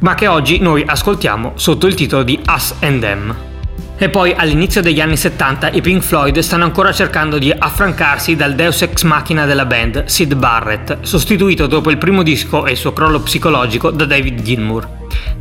ma 0.00 0.14
che 0.14 0.26
oggi 0.26 0.58
noi 0.58 0.84
ascoltiamo 0.86 1.52
sotto 1.54 1.86
il 1.86 1.94
titolo 1.94 2.22
di 2.24 2.38
Us 2.46 2.74
and 2.80 3.00
Them. 3.00 3.52
E 3.96 4.08
poi 4.08 4.32
all'inizio 4.32 4.82
degli 4.82 5.00
anni 5.00 5.16
70 5.16 5.70
i 5.70 5.80
Pink 5.80 6.02
Floyd 6.02 6.36
stanno 6.40 6.64
ancora 6.64 6.92
cercando 6.92 7.38
di 7.38 7.54
affrancarsi 7.56 8.34
dal 8.34 8.56
deus 8.56 8.82
ex 8.82 9.02
machina 9.04 9.46
della 9.46 9.66
band, 9.66 10.06
Sid 10.06 10.34
Barrett, 10.34 10.98
sostituito 11.02 11.68
dopo 11.68 11.90
il 11.90 11.98
primo 11.98 12.24
disco 12.24 12.66
e 12.66 12.72
il 12.72 12.76
suo 12.76 12.92
crollo 12.92 13.20
psicologico 13.20 13.90
da 13.90 14.04
David 14.04 14.42
Gilmour. 14.42 14.88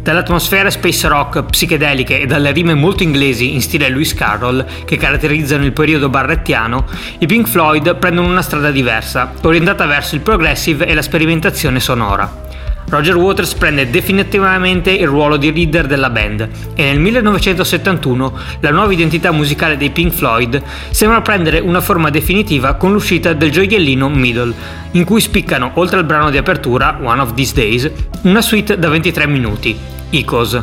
Dalle 0.03 0.19
atmosfere 0.19 0.69
space 0.69 1.07
rock 1.07 1.45
psichedeliche 1.45 2.19
e 2.19 2.25
dalle 2.27 2.51
rime 2.51 2.75
molto 2.75 3.01
inglesi 3.01 3.53
in 3.53 3.61
stile 3.61 3.89
Lewis 3.89 4.13
Carroll 4.13 4.65
che 4.85 4.97
caratterizzano 4.97 5.65
il 5.65 5.71
periodo 5.71 6.09
barrettiano, 6.09 6.85
i 7.19 7.25
Pink 7.25 7.47
Floyd 7.47 7.95
prendono 7.95 8.27
una 8.27 8.41
strada 8.43 8.69
diversa, 8.69 9.33
orientata 9.41 9.87
verso 9.87 10.13
il 10.13 10.21
progressive 10.21 10.85
e 10.85 10.93
la 10.93 11.01
sperimentazione 11.01 11.79
sonora. 11.79 12.51
Roger 12.93 13.15
Waters 13.15 13.55
prende 13.55 13.89
definitivamente 13.89 14.91
il 14.91 15.07
ruolo 15.07 15.37
di 15.37 15.51
leader 15.51 15.87
della 15.87 16.11
band 16.11 16.47
e 16.75 16.83
nel 16.83 16.99
1971 16.99 18.37
la 18.59 18.69
nuova 18.69 18.93
identità 18.93 19.31
musicale 19.31 19.77
dei 19.77 19.89
Pink 19.89 20.13
Floyd 20.13 20.61
sembra 20.91 21.19
prendere 21.21 21.57
una 21.57 21.81
forma 21.81 22.11
definitiva 22.11 22.75
con 22.75 22.91
l'uscita 22.93 23.33
del 23.33 23.49
gioiellino 23.49 24.09
Middle, 24.09 24.53
in 24.91 25.05
cui 25.05 25.21
spiccano, 25.21 25.71
oltre 25.73 25.97
al 25.97 26.05
brano 26.05 26.29
di 26.29 26.37
apertura, 26.37 26.99
One 27.01 27.19
of 27.19 27.33
These 27.33 27.55
Days, 27.55 27.91
una 28.21 28.43
suite 28.43 28.77
da 28.77 28.89
23 28.89 29.25
minuti, 29.25 29.75
Icos. 30.11 30.61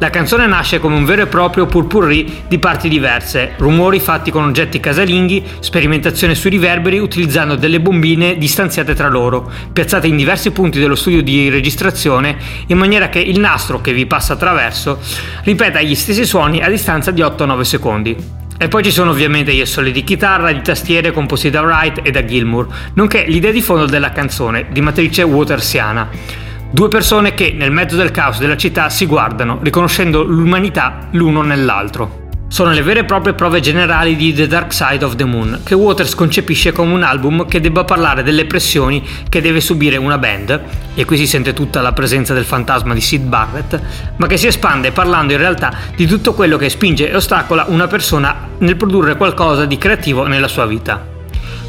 La 0.00 0.10
canzone 0.10 0.46
nasce 0.46 0.78
come 0.78 0.94
un 0.94 1.04
vero 1.04 1.22
e 1.22 1.26
proprio 1.26 1.66
purpurri 1.66 2.44
di 2.46 2.60
parti 2.60 2.88
diverse, 2.88 3.54
rumori 3.56 3.98
fatti 3.98 4.30
con 4.30 4.44
oggetti 4.44 4.78
casalinghi, 4.78 5.42
sperimentazione 5.58 6.36
sui 6.36 6.50
riverberi 6.50 7.00
utilizzando 7.00 7.56
delle 7.56 7.80
bombine 7.80 8.38
distanziate 8.38 8.94
tra 8.94 9.08
loro, 9.08 9.50
piazzate 9.72 10.06
in 10.06 10.16
diversi 10.16 10.52
punti 10.52 10.78
dello 10.78 10.94
studio 10.94 11.20
di 11.20 11.48
registrazione 11.48 12.36
in 12.68 12.78
maniera 12.78 13.08
che 13.08 13.18
il 13.18 13.40
nastro 13.40 13.80
che 13.80 13.92
vi 13.92 14.06
passa 14.06 14.34
attraverso 14.34 15.00
ripeta 15.42 15.82
gli 15.82 15.96
stessi 15.96 16.24
suoni 16.24 16.62
a 16.62 16.68
distanza 16.68 17.10
di 17.10 17.22
8-9 17.22 17.60
secondi. 17.62 18.16
E 18.56 18.68
poi 18.68 18.84
ci 18.84 18.92
sono 18.92 19.10
ovviamente 19.10 19.52
gli 19.52 19.60
assoli 19.60 19.90
di 19.90 20.04
chitarra, 20.04 20.52
di 20.52 20.62
tastiere 20.62 21.10
composti 21.10 21.50
da 21.50 21.62
Wright 21.62 22.02
e 22.04 22.12
da 22.12 22.24
Gilmour, 22.24 22.68
nonché 22.94 23.24
l'idea 23.26 23.50
di 23.50 23.62
fondo 23.62 23.86
della 23.86 24.12
canzone, 24.12 24.66
di 24.70 24.80
matrice 24.80 25.22
watersiana. 25.22 26.46
Due 26.70 26.88
persone 26.88 27.32
che 27.32 27.52
nel 27.56 27.70
mezzo 27.70 27.96
del 27.96 28.10
caos 28.10 28.38
della 28.38 28.56
città 28.56 28.90
si 28.90 29.06
guardano, 29.06 29.58
riconoscendo 29.62 30.22
l'umanità 30.22 31.08
l'uno 31.12 31.40
nell'altro. 31.40 32.26
Sono 32.48 32.72
le 32.72 32.82
vere 32.82 33.00
e 33.00 33.04
proprie 33.04 33.32
prove 33.32 33.60
generali 33.60 34.16
di 34.16 34.34
The 34.34 34.46
Dark 34.46 34.74
Side 34.74 35.02
of 35.02 35.16
the 35.16 35.24
Moon, 35.24 35.60
che 35.64 35.74
Waters 35.74 36.14
concepisce 36.14 36.72
come 36.72 36.92
un 36.92 37.02
album 37.02 37.46
che 37.46 37.60
debba 37.60 37.84
parlare 37.84 38.22
delle 38.22 38.44
pressioni 38.44 39.02
che 39.30 39.40
deve 39.40 39.62
subire 39.62 39.96
una 39.96 40.18
band, 40.18 40.60
e 40.94 41.04
qui 41.06 41.16
si 41.16 41.26
sente 41.26 41.54
tutta 41.54 41.80
la 41.80 41.94
presenza 41.94 42.34
del 42.34 42.44
fantasma 42.44 42.92
di 42.92 43.00
Sid 43.00 43.26
Barrett, 43.26 43.80
ma 44.16 44.26
che 44.26 44.36
si 44.36 44.46
espande 44.46 44.92
parlando 44.92 45.32
in 45.32 45.38
realtà 45.38 45.72
di 45.96 46.06
tutto 46.06 46.34
quello 46.34 46.58
che 46.58 46.68
spinge 46.68 47.10
e 47.10 47.16
ostacola 47.16 47.64
una 47.68 47.86
persona 47.86 48.46
nel 48.58 48.76
produrre 48.76 49.16
qualcosa 49.16 49.64
di 49.64 49.78
creativo 49.78 50.26
nella 50.26 50.48
sua 50.48 50.66
vita. 50.66 51.16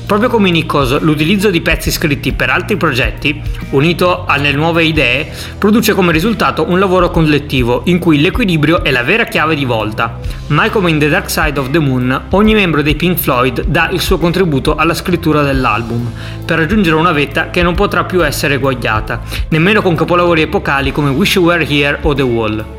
Proprio 0.10 0.30
come 0.30 0.50
in 0.50 0.56
Icos, 0.56 1.02
l'utilizzo 1.02 1.52
di 1.52 1.62
pezzi 1.62 1.92
scritti 1.92 2.34
per 2.34 2.50
altri 2.50 2.78
progetti, 2.78 3.40
unito 3.70 4.26
alle 4.26 4.52
nuove 4.54 4.84
idee, 4.84 5.32
produce 5.60 5.94
come 5.94 6.12
risultato 6.12 6.66
un 6.68 6.80
lavoro 6.80 7.12
collettivo 7.12 7.84
in 7.86 8.00
cui 8.00 8.20
l'equilibrio 8.20 8.84
è 8.84 8.90
la 8.90 9.04
vera 9.04 9.26
chiave 9.26 9.54
di 9.54 9.66
volta. 9.66 10.20
Mai 10.48 10.72
come 10.72 10.90
in 10.90 10.98
The 10.98 11.10
Dark 11.10 11.30
Side 11.30 11.60
of 11.60 11.70
the 11.70 11.78
Moon, 11.78 12.24
ogni 12.30 12.56
membro 12.56 12.82
dei 12.82 12.96
Pink 12.96 13.20
Floyd 13.20 13.66
dà 13.66 13.90
il 13.92 14.00
suo 14.00 14.18
contributo 14.18 14.74
alla 14.74 14.96
scrittura 14.96 15.44
dell'album, 15.44 16.12
per 16.44 16.58
raggiungere 16.58 16.96
una 16.96 17.12
vetta 17.12 17.52
che 17.52 17.62
non 17.62 17.76
potrà 17.76 18.04
più 18.04 18.26
essere 18.26 18.56
eguagliata, 18.56 19.22
nemmeno 19.50 19.84
con 19.84 19.94
capolavori 19.94 20.42
epocali 20.42 20.92
come 20.92 21.12
Wish 21.12 21.36
You 21.36 21.46
Were 21.46 21.68
Here 21.68 22.00
o 22.02 22.16
The 22.16 22.24
Wall. 22.24 22.79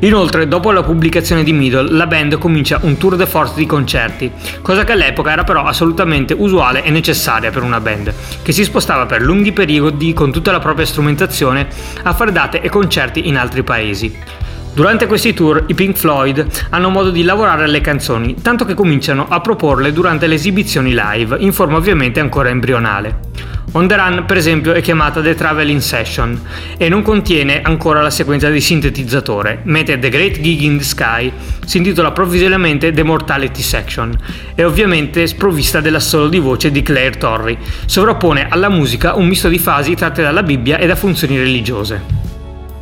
Inoltre, 0.00 0.48
dopo 0.48 0.72
la 0.72 0.82
pubblicazione 0.82 1.42
di 1.42 1.52
Middle, 1.52 1.92
la 1.92 2.06
band 2.06 2.38
comincia 2.38 2.78
un 2.82 2.96
tour 2.96 3.16
de 3.16 3.26
force 3.26 3.52
di 3.56 3.66
concerti, 3.66 4.30
cosa 4.62 4.82
che 4.82 4.92
all'epoca 4.92 5.30
era 5.30 5.44
però 5.44 5.62
assolutamente 5.64 6.32
usuale 6.32 6.82
e 6.84 6.90
necessaria 6.90 7.50
per 7.50 7.62
una 7.62 7.80
band, 7.80 8.12
che 8.42 8.52
si 8.52 8.64
spostava 8.64 9.04
per 9.04 9.20
lunghi 9.20 9.52
periodi 9.52 10.14
con 10.14 10.32
tutta 10.32 10.52
la 10.52 10.58
propria 10.58 10.86
strumentazione 10.86 11.68
a 12.02 12.14
fare 12.14 12.32
date 12.32 12.62
e 12.62 12.70
concerti 12.70 13.28
in 13.28 13.36
altri 13.36 13.62
paesi. 13.62 14.16
Durante 14.72 15.06
questi 15.06 15.34
tour 15.34 15.64
i 15.66 15.74
Pink 15.74 15.96
Floyd 15.96 16.46
hanno 16.70 16.88
modo 16.88 17.10
di 17.10 17.22
lavorare 17.22 17.64
alle 17.64 17.82
canzoni, 17.82 18.36
tanto 18.40 18.64
che 18.64 18.72
cominciano 18.72 19.26
a 19.28 19.40
proporle 19.40 19.92
durante 19.92 20.26
le 20.26 20.36
esibizioni 20.36 20.94
live, 20.94 21.36
in 21.40 21.52
forma 21.52 21.76
ovviamente 21.76 22.20
ancora 22.20 22.48
embrionale. 22.48 23.29
On 23.72 23.86
the 23.86 23.94
Run, 23.94 24.24
per 24.26 24.36
esempio, 24.36 24.72
è 24.72 24.80
chiamata 24.80 25.20
The 25.20 25.36
Traveling 25.36 25.78
Session 25.78 26.40
e 26.76 26.88
non 26.88 27.02
contiene 27.02 27.62
ancora 27.62 28.02
la 28.02 28.10
sequenza 28.10 28.50
di 28.50 28.60
sintetizzatore, 28.60 29.60
mentre 29.62 29.96
The 29.96 30.08
Great 30.08 30.40
Gig 30.40 30.62
in 30.62 30.78
the 30.78 30.82
Sky 30.82 31.32
si 31.64 31.76
intitola 31.76 32.10
provvisoriamente 32.10 32.92
The 32.92 33.04
Mortality 33.04 33.62
Section 33.62 34.18
e 34.56 34.64
ovviamente 34.64 35.24
sprovvista 35.28 35.80
dell'assolo 35.80 36.26
di 36.26 36.40
voce 36.40 36.72
di 36.72 36.82
Claire 36.82 37.16
Torrey. 37.16 37.56
Sovrappone 37.86 38.48
alla 38.48 38.68
musica 38.68 39.14
un 39.14 39.28
misto 39.28 39.48
di 39.48 39.58
fasi 39.58 39.94
tratte 39.94 40.22
dalla 40.22 40.42
Bibbia 40.42 40.78
e 40.78 40.88
da 40.88 40.96
funzioni 40.96 41.38
religiose. 41.38 42.19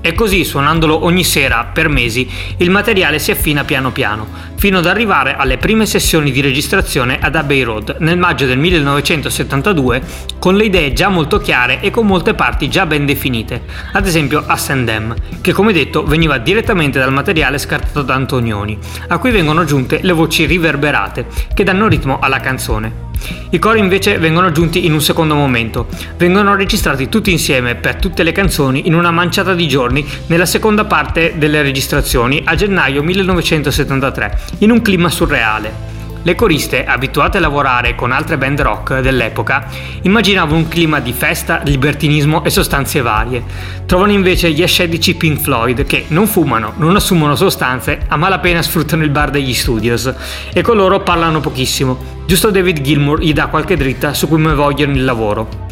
E 0.01 0.15
così, 0.15 0.45
suonandolo 0.45 1.05
ogni 1.05 1.25
sera 1.25 1.71
per 1.73 1.89
mesi, 1.89 2.31
il 2.59 2.71
materiale 2.71 3.19
si 3.19 3.33
affina 3.33 3.65
piano 3.65 3.91
piano, 3.91 4.27
fino 4.57 4.79
ad 4.79 4.87
arrivare 4.87 5.35
alle 5.37 5.59
prime 5.59 5.87
sessioni 5.87 6.31
di 6.31 6.41
registrazione 6.41 7.19
ad 7.21 7.35
Abbey 7.35 7.63
Road 7.63 7.97
nel 7.99 8.17
maggio 8.17 8.47
del 8.47 8.59
1972, 8.59 10.01
con 10.39 10.55
le 10.55 10.65
idee 10.65 10.93
già 10.93 11.09
molto 11.09 11.39
chiare 11.39 11.81
e 11.81 11.91
con 11.91 12.07
molte 12.07 12.35
parti 12.35 12.69
già 12.69 12.87
ben 12.87 13.07
definite, 13.07 13.65
ad 13.93 14.07
esempio 14.07 14.45
Assendem, 14.47 15.15
che 15.41 15.53
come 15.53 15.73
detto 15.73 16.05
veniva 16.05 16.39
direttamente 16.39 16.99
dal 16.99 17.13
materiale 17.13 17.59
scartato 17.59 18.03
da 18.03 18.15
Antonioni, 18.15 18.79
a 19.09 19.19
cui 19.19 19.33
vengono 19.33 19.61
aggiunte 19.61 19.99
le 20.03 20.13
voci 20.13 20.47
riverberate, 20.47 21.27
che 21.53 21.65
danno 21.65 21.89
ritmo 21.89 22.21
alla 22.21 22.41
canzone. 22.41 23.07
I 23.51 23.59
cori 23.59 23.79
invece 23.79 24.19
vengono 24.19 24.47
aggiunti 24.47 24.87
in 24.87 24.93
un 24.93 25.01
secondo 25.01 25.35
momento, 25.35 25.89
vengono 26.17 26.55
registrati 26.55 27.09
tutti 27.09 27.31
insieme 27.31 27.75
per 27.75 27.97
tutte 27.97 28.23
le 28.23 28.33
canzoni 28.33 28.87
in 28.87 28.95
una 28.95 29.11
manciata 29.11 29.55
di 29.55 29.67
giorni 29.67 29.98
nella 30.27 30.47
seconda 30.47 30.85
parte 30.85 31.35
delle 31.37 31.63
registrazioni 31.63 32.43
a 32.45 32.55
gennaio 32.55 33.03
1973, 33.03 34.39
in 34.59 34.71
un 34.71 34.83
clima 34.83 35.09
surreale. 35.09 35.89
Le 36.23 36.35
coriste, 36.35 36.85
abituate 36.85 37.39
a 37.39 37.41
lavorare 37.41 37.95
con 37.95 38.11
altre 38.11 38.37
band 38.37 38.61
rock 38.61 39.01
dell'epoca, 39.01 39.67
immaginavano 40.03 40.57
un 40.57 40.69
clima 40.69 40.99
di 40.99 41.13
festa, 41.13 41.63
libertinismo 41.65 42.45
e 42.45 42.51
sostanze 42.51 43.01
varie. 43.01 43.43
Trovano 43.87 44.13
invece 44.13 44.51
gli 44.51 44.63
ascetici 44.63 45.15
Pink 45.15 45.41
Floyd 45.41 45.87
che 45.87 46.07
non 46.09 46.27
fumano, 46.27 46.75
non 46.77 46.97
assumono 46.97 47.37
sostanze, 47.37 48.01
a 48.09 48.17
malapena 48.17 48.61
sfruttano 48.63 49.05
il 49.05 49.11
bar 49.11 49.31
degli 49.31 49.55
studios 49.55 50.13
e 50.53 50.61
con 50.61 50.77
loro 50.77 51.01
parlano 51.01 51.41
pochissimo. 51.41 51.97
Giusto 52.27 52.51
David 52.51 52.83
Gilmour 52.83 53.21
gli 53.21 53.33
dà 53.33 53.47
qualche 53.47 53.77
dritta 53.77 54.13
su 54.13 54.29
come 54.29 54.53
vogliono 54.53 54.93
il 54.93 55.05
lavoro. 55.05 55.67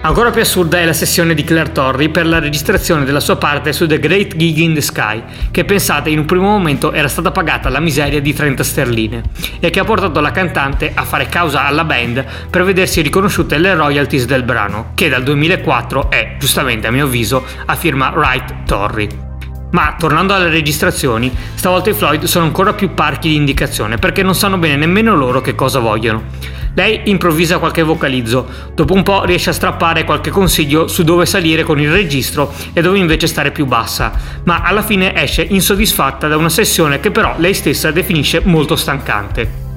Ancora 0.00 0.30
più 0.30 0.40
assurda 0.40 0.78
è 0.78 0.84
la 0.84 0.92
sessione 0.92 1.34
di 1.34 1.42
Claire 1.42 1.72
Torrey 1.72 2.08
per 2.08 2.24
la 2.24 2.38
registrazione 2.38 3.04
della 3.04 3.18
sua 3.18 3.36
parte 3.36 3.72
su 3.72 3.84
The 3.86 3.98
Great 3.98 4.36
Gig 4.36 4.58
in 4.58 4.72
the 4.72 4.80
Sky, 4.80 5.22
che 5.50 5.64
pensate 5.64 6.08
in 6.08 6.20
un 6.20 6.24
primo 6.24 6.46
momento 6.46 6.92
era 6.92 7.08
stata 7.08 7.32
pagata 7.32 7.68
la 7.68 7.80
miseria 7.80 8.20
di 8.20 8.32
30 8.32 8.62
sterline 8.62 9.22
e 9.58 9.70
che 9.70 9.80
ha 9.80 9.84
portato 9.84 10.20
la 10.20 10.30
cantante 10.30 10.92
a 10.94 11.02
fare 11.02 11.26
causa 11.26 11.66
alla 11.66 11.84
band 11.84 12.24
per 12.48 12.62
vedersi 12.62 13.00
riconosciute 13.00 13.58
le 13.58 13.74
royalties 13.74 14.24
del 14.24 14.44
brano, 14.44 14.92
che 14.94 15.08
dal 15.08 15.24
2004 15.24 16.10
è, 16.10 16.36
giustamente 16.38 16.86
a 16.86 16.92
mio 16.92 17.04
avviso, 17.04 17.44
a 17.66 17.74
firma 17.74 18.12
Wright 18.14 18.64
Torrey. 18.66 19.08
Ma 19.70 19.96
tornando 19.98 20.32
alle 20.32 20.48
registrazioni, 20.48 21.30
stavolta 21.54 21.90
i 21.90 21.94
Floyd 21.94 22.24
sono 22.24 22.44
ancora 22.44 22.72
più 22.72 22.94
parchi 22.94 23.30
di 23.30 23.34
indicazione 23.34 23.98
perché 23.98 24.22
non 24.22 24.34
sanno 24.34 24.58
bene 24.58 24.76
nemmeno 24.76 25.14
loro 25.14 25.40
che 25.40 25.56
cosa 25.56 25.80
vogliono. 25.80 26.22
Lei 26.78 27.00
improvvisa 27.06 27.58
qualche 27.58 27.82
vocalizzo, 27.82 28.46
dopo 28.72 28.94
un 28.94 29.02
po' 29.02 29.24
riesce 29.24 29.50
a 29.50 29.52
strappare 29.52 30.04
qualche 30.04 30.30
consiglio 30.30 30.86
su 30.86 31.02
dove 31.02 31.26
salire 31.26 31.64
con 31.64 31.80
il 31.80 31.90
registro 31.90 32.54
e 32.72 32.80
dove 32.82 32.98
invece 32.98 33.26
stare 33.26 33.50
più 33.50 33.66
bassa, 33.66 34.12
ma 34.44 34.60
alla 34.60 34.82
fine 34.82 35.12
esce 35.20 35.42
insoddisfatta 35.42 36.28
da 36.28 36.36
una 36.36 36.48
sessione 36.48 37.00
che 37.00 37.10
però 37.10 37.34
lei 37.38 37.54
stessa 37.54 37.90
definisce 37.90 38.42
molto 38.44 38.76
stancante 38.76 39.67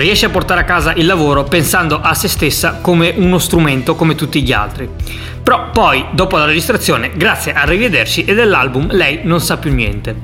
riesce 0.00 0.24
a 0.24 0.30
portare 0.30 0.62
a 0.62 0.64
casa 0.64 0.94
il 0.94 1.04
lavoro 1.04 1.44
pensando 1.44 2.00
a 2.00 2.14
se 2.14 2.26
stessa 2.26 2.78
come 2.80 3.12
uno 3.16 3.38
strumento 3.38 3.94
come 3.94 4.14
tutti 4.14 4.42
gli 4.42 4.52
altri. 4.52 4.88
Però 5.42 5.70
poi, 5.70 6.06
dopo 6.12 6.38
la 6.38 6.46
registrazione, 6.46 7.10
grazie 7.14 7.52
a 7.52 7.64
rivederci 7.64 8.24
e 8.24 8.34
dell'album, 8.34 8.88
lei 8.92 9.20
non 9.24 9.40
sa 9.40 9.58
più 9.58 9.72
niente. 9.72 10.16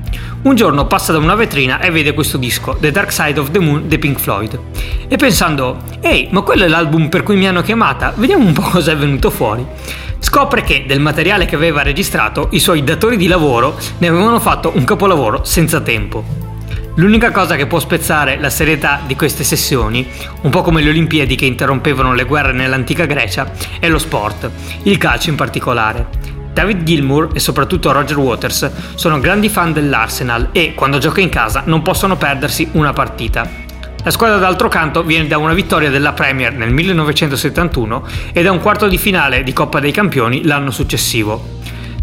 Un 0.42 0.54
giorno 0.54 0.86
passa 0.86 1.12
da 1.12 1.18
una 1.18 1.34
vetrina 1.34 1.80
e 1.80 1.90
vede 1.90 2.14
questo 2.14 2.38
disco, 2.38 2.76
The 2.80 2.90
Dark 2.90 3.12
Side 3.12 3.38
of 3.38 3.50
the 3.50 3.58
Moon 3.58 3.86
dei 3.86 3.98
Pink 3.98 4.18
Floyd. 4.18 4.58
E 5.08 5.16
pensando, 5.16 5.82
ehi, 6.00 6.28
ma 6.30 6.40
quello 6.40 6.64
è 6.64 6.68
l'album 6.68 7.08
per 7.08 7.22
cui 7.22 7.36
mi 7.36 7.46
hanno 7.46 7.62
chiamata, 7.62 8.14
vediamo 8.16 8.46
un 8.46 8.52
po' 8.52 8.62
cosa 8.70 8.92
è 8.92 8.96
venuto 8.96 9.30
fuori. 9.30 9.64
Scopre 10.18 10.62
che 10.62 10.84
del 10.86 11.00
materiale 11.00 11.44
che 11.44 11.54
aveva 11.54 11.82
registrato 11.82 12.48
i 12.52 12.60
suoi 12.60 12.82
datori 12.82 13.16
di 13.16 13.26
lavoro 13.26 13.76
ne 13.98 14.08
avevano 14.08 14.40
fatto 14.40 14.72
un 14.74 14.84
capolavoro 14.84 15.44
senza 15.44 15.80
tempo. 15.80 16.45
L'unica 16.98 17.30
cosa 17.30 17.56
che 17.56 17.66
può 17.66 17.78
spezzare 17.78 18.38
la 18.40 18.48
serietà 18.48 19.02
di 19.06 19.14
queste 19.16 19.44
sessioni, 19.44 20.08
un 20.40 20.50
po' 20.50 20.62
come 20.62 20.80
le 20.80 20.88
Olimpiadi 20.88 21.36
che 21.36 21.44
interrompevano 21.44 22.14
le 22.14 22.24
guerre 22.24 22.52
nell'antica 22.52 23.04
Grecia, 23.04 23.52
è 23.78 23.86
lo 23.88 23.98
sport, 23.98 24.50
il 24.84 24.96
calcio 24.96 25.28
in 25.28 25.36
particolare. 25.36 26.06
David 26.54 26.84
Gilmour 26.84 27.32
e 27.34 27.38
soprattutto 27.38 27.92
Roger 27.92 28.16
Waters 28.16 28.70
sono 28.94 29.20
grandi 29.20 29.50
fan 29.50 29.74
dell'Arsenal 29.74 30.48
e, 30.52 30.72
quando 30.72 30.96
gioca 30.96 31.20
in 31.20 31.28
casa, 31.28 31.64
non 31.66 31.82
possono 31.82 32.16
perdersi 32.16 32.66
una 32.72 32.94
partita. 32.94 33.46
La 34.02 34.10
squadra 34.10 34.38
d'altro 34.38 34.68
canto 34.68 35.02
viene 35.02 35.26
da 35.26 35.36
una 35.36 35.52
vittoria 35.52 35.90
della 35.90 36.14
Premier 36.14 36.54
nel 36.54 36.72
1971 36.72 38.08
e 38.32 38.42
da 38.42 38.52
un 38.52 38.60
quarto 38.60 38.88
di 38.88 38.96
finale 38.96 39.42
di 39.42 39.52
Coppa 39.52 39.80
dei 39.80 39.92
Campioni 39.92 40.44
l'anno 40.44 40.70
successivo. 40.70 41.55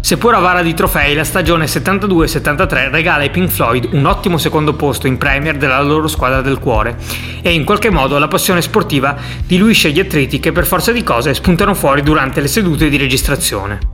Seppur 0.04 0.34
avara 0.34 0.60
di 0.60 0.74
trofei, 0.74 1.14
la 1.14 1.24
stagione 1.24 1.64
72-73 1.64 2.90
regala 2.90 3.22
ai 3.22 3.30
Pink 3.30 3.48
Floyd 3.48 3.88
un 3.92 4.04
ottimo 4.04 4.36
secondo 4.36 4.74
posto 4.74 5.06
in 5.06 5.16
Premier 5.16 5.56
della 5.56 5.80
loro 5.80 6.08
squadra 6.08 6.42
del 6.42 6.58
cuore 6.58 6.98
e 7.40 7.54
in 7.54 7.64
qualche 7.64 7.88
modo 7.88 8.18
la 8.18 8.28
passione 8.28 8.60
sportiva 8.60 9.16
diluisce 9.46 9.92
gli 9.92 10.00
attriti 10.00 10.40
che 10.40 10.52
per 10.52 10.66
forza 10.66 10.92
di 10.92 11.02
cose 11.02 11.32
spuntano 11.32 11.72
fuori 11.72 12.02
durante 12.02 12.42
le 12.42 12.48
sedute 12.48 12.90
di 12.90 12.98
registrazione. 12.98 13.93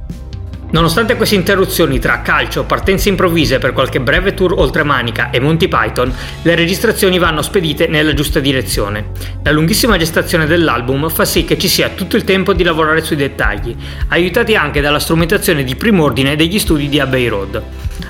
Nonostante 0.73 1.17
queste 1.17 1.35
interruzioni 1.35 1.99
tra 1.99 2.23
calcio, 2.23 2.63
partenze 2.65 3.09
improvvise 3.09 3.59
per 3.59 3.73
qualche 3.73 4.01
breve 4.01 4.35
tour 4.35 4.53
oltremanica 4.53 5.31
e 5.31 5.41
Monty 5.41 5.67
Python, 5.67 6.15
le 6.43 6.55
registrazioni 6.55 7.19
vanno 7.19 7.43
spedite 7.43 7.89
nella 7.89 8.15
giusta 8.15 8.39
direzione. 8.39 9.11
La 9.43 9.51
lunghissima 9.51 9.97
gestazione 9.97 10.47
dell'album 10.47 11.09
fa 11.09 11.25
sì 11.25 11.45
che 11.45 11.59
ci 11.59 11.67
sia 11.67 11.89
tutto 11.89 12.17
il 12.17 12.23
tempo 12.23 12.53
di 12.53 12.63
lavorare 12.63 13.03
sui 13.03 13.17
dettagli, 13.17 13.75
aiutati 14.09 14.55
anche 14.55 14.81
dalla 14.81 15.01
strumentazione 15.01 15.65
di 15.65 15.75
prim'ordine 15.75 16.37
degli 16.37 16.59
studi 16.61 16.89
di 16.89 17.01
Abbey 17.01 17.27
Road. 17.27 17.63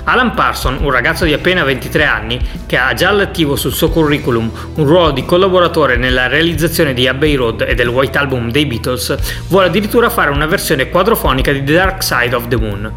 Alan 0.03 0.33
Parson, 0.33 0.79
un 0.81 0.91
ragazzo 0.91 1.25
di 1.25 1.33
appena 1.33 1.63
23 1.63 2.03
anni, 2.05 2.39
che 2.65 2.77
ha 2.77 2.93
già 2.93 3.09
all'attivo 3.09 3.55
sul 3.55 3.73
suo 3.73 3.89
curriculum 3.89 4.51
un 4.75 4.85
ruolo 4.85 5.11
di 5.11 5.23
collaboratore 5.25 5.95
nella 5.95 6.27
realizzazione 6.27 6.93
di 6.93 7.07
Abbey 7.07 7.35
Road 7.35 7.65
e 7.67 7.75
del 7.75 7.87
White 7.87 8.17
Album 8.17 8.49
dei 8.51 8.65
Beatles, 8.65 9.15
vuole 9.47 9.67
addirittura 9.67 10.09
fare 10.09 10.31
una 10.31 10.47
versione 10.47 10.89
quadrofonica 10.89 11.51
di 11.51 11.63
The 11.63 11.73
Dark 11.73 12.03
Side 12.03 12.35
of 12.35 12.47
the 12.47 12.57
Moon. 12.57 12.91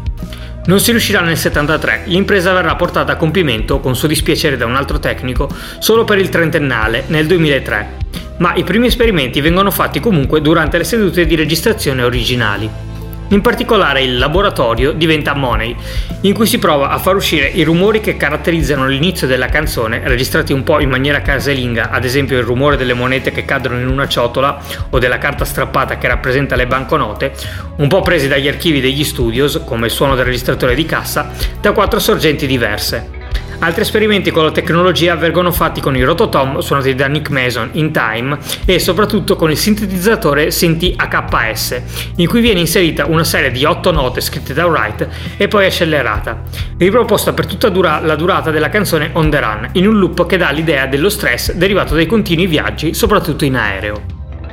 Non 0.65 0.79
si 0.79 0.89
riuscirà 0.89 1.21
nel 1.21 1.37
73, 1.37 2.03
l'impresa 2.05 2.51
verrà 2.51 2.75
portata 2.75 3.11
a 3.11 3.17
compimento, 3.17 3.79
con 3.79 3.95
suo 3.95 4.07
dispiacere 4.07 4.57
da 4.57 4.65
un 4.65 4.75
altro 4.75 4.97
tecnico, 4.97 5.47
solo 5.77 6.05
per 6.05 6.17
il 6.17 6.29
trentennale, 6.29 7.03
nel 7.07 7.27
2003, 7.27 7.97
ma 8.39 8.55
i 8.55 8.63
primi 8.63 8.87
esperimenti 8.87 9.41
vengono 9.41 9.69
fatti 9.69 9.99
comunque 9.99 10.41
durante 10.41 10.79
le 10.79 10.83
sedute 10.83 11.27
di 11.27 11.35
registrazione 11.35 12.01
originali. 12.01 12.94
In 13.29 13.41
particolare 13.41 14.03
il 14.03 14.19
laboratorio 14.19 14.91
diventa 14.91 15.33
Money, 15.33 15.75
in 16.21 16.33
cui 16.33 16.45
si 16.45 16.59
prova 16.59 16.89
a 16.89 16.99
far 16.99 17.15
uscire 17.15 17.47
i 17.47 17.63
rumori 17.63 17.99
che 17.99 18.17
caratterizzano 18.17 18.87
l'inizio 18.87 19.25
della 19.25 19.47
canzone, 19.47 20.01
registrati 20.03 20.53
un 20.53 20.61
po' 20.61 20.79
in 20.79 20.89
maniera 20.89 21.21
casalinga, 21.21 21.89
ad 21.89 22.05
esempio 22.05 22.37
il 22.37 22.43
rumore 22.43 22.77
delle 22.77 22.93
monete 22.93 23.31
che 23.31 23.43
cadono 23.43 23.79
in 23.79 23.87
una 23.87 24.07
ciotola 24.07 24.61
o 24.91 24.99
della 24.99 25.17
carta 25.17 25.43
strappata 25.43 25.97
che 25.97 26.07
rappresenta 26.07 26.55
le 26.55 26.67
banconote, 26.67 27.33
un 27.77 27.87
po' 27.87 28.01
presi 28.01 28.27
dagli 28.27 28.47
archivi 28.47 28.79
degli 28.79 29.03
studios, 29.03 29.59
come 29.65 29.87
il 29.87 29.91
suono 29.91 30.13
del 30.13 30.25
registratore 30.25 30.75
di 30.75 30.85
cassa, 30.85 31.31
da 31.59 31.71
quattro 31.71 31.99
sorgenti 31.99 32.45
diverse. 32.45 33.14
Altri 33.59 33.81
esperimenti 33.81 34.31
con 34.31 34.43
la 34.43 34.51
tecnologia 34.51 35.13
avvengono 35.13 35.51
fatti 35.51 35.79
con 35.79 35.95
i 35.95 36.03
Rototom 36.03 36.59
suonati 36.59 36.93
da 36.93 37.07
Nick 37.07 37.29
Mason 37.29 37.69
in 37.73 37.91
Time 37.91 38.37
e 38.65 38.79
soprattutto 38.79 39.35
con 39.35 39.49
il 39.49 39.57
sintetizzatore 39.57 40.51
Synthi 40.51 40.93
AKS, 40.95 41.81
in 42.17 42.27
cui 42.27 42.41
viene 42.41 42.59
inserita 42.59 43.05
una 43.05 43.23
serie 43.23 43.51
di 43.51 43.63
8 43.63 43.91
note 43.91 44.21
scritte 44.21 44.53
da 44.53 44.65
Wright 44.65 45.07
e 45.37 45.47
poi 45.47 45.65
accelerata, 45.65 46.43
riproposta 46.77 47.33
per 47.33 47.45
tutta 47.45 47.69
dura- 47.69 48.01
la 48.01 48.15
durata 48.15 48.51
della 48.51 48.69
canzone 48.69 49.09
On 49.13 49.29
the 49.29 49.39
Run, 49.39 49.69
in 49.73 49.87
un 49.87 49.97
loop 49.97 50.25
che 50.25 50.37
dà 50.37 50.51
l'idea 50.51 50.85
dello 50.85 51.09
stress 51.09 51.53
derivato 51.53 51.95
dai 51.95 52.05
continui 52.05 52.47
viaggi, 52.47 52.93
soprattutto 52.93 53.45
in 53.45 53.55
aereo. 53.55 54.03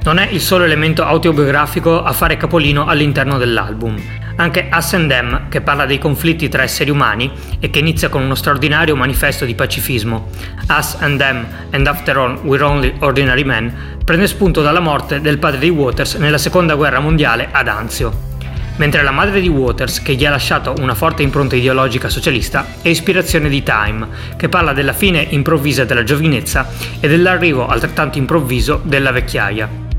Non 0.05 0.19
è 0.19 0.29
il 0.31 0.41
solo 0.41 0.65
elemento 0.65 1.05
autobiografico 1.05 2.03
a 2.03 2.13
fare 2.13 2.37
capolino 2.37 2.87
all'interno 2.87 3.37
dell'album. 3.37 4.22
Anche 4.37 4.69
Them, 4.69 5.49
che 5.49 5.61
parla 5.61 5.87
dei 5.87 5.99
conflitti 5.99 6.49
tra 6.49 6.63
esseri 6.63 6.91
umani 6.91 7.31
e 7.61 7.71
che 7.71 7.79
inizia 7.79 8.09
con 8.09 8.23
uno 8.23 8.35
straordinario 8.35 8.97
manifesto 8.97 9.45
di 9.45 9.55
pacifismo, 9.55 10.29
Us 10.69 10.97
and 11.01 11.19
Them 11.19 11.47
and 11.71 11.87
After 11.87 12.17
All 12.17 12.39
We're 12.43 12.65
Only 12.65 12.95
Ordinary 13.01 13.45
Men, 13.45 13.73
prende 14.05 14.27
spunto 14.27 14.63
dalla 14.63 14.81
morte 14.81 15.21
del 15.21 15.39
padre 15.39 15.61
di 15.61 15.69
Waters 15.69 16.15
nella 16.15 16.39
seconda 16.39 16.75
guerra 16.75 17.01
mondiale 17.01 17.49
ad 17.51 17.69
Anzio. 17.69 18.31
Mentre 18.77 19.03
la 19.03 19.11
madre 19.11 19.41
di 19.41 19.49
Waters, 19.49 20.01
che 20.01 20.15
gli 20.15 20.25
ha 20.25 20.31
lasciato 20.31 20.75
una 20.79 20.95
forte 20.95 21.23
impronta 21.23 21.57
ideologica 21.57 22.09
socialista, 22.09 22.67
è 22.81 22.89
ispirazione 22.89 23.51
di 23.51 23.63
Time, 23.63 24.09
che 24.37 24.49
parla 24.49 24.73
della 24.73 24.95
fine 24.95 25.27
improvvisa 25.29 25.85
della 25.85 26.05
giovinezza 26.05 26.69
e 26.99 27.07
dell'arrivo 27.07 27.67
altrettanto 27.69 28.17
improvviso 28.17 28.81
della 28.83 29.13
vecchiaia. 29.13 29.92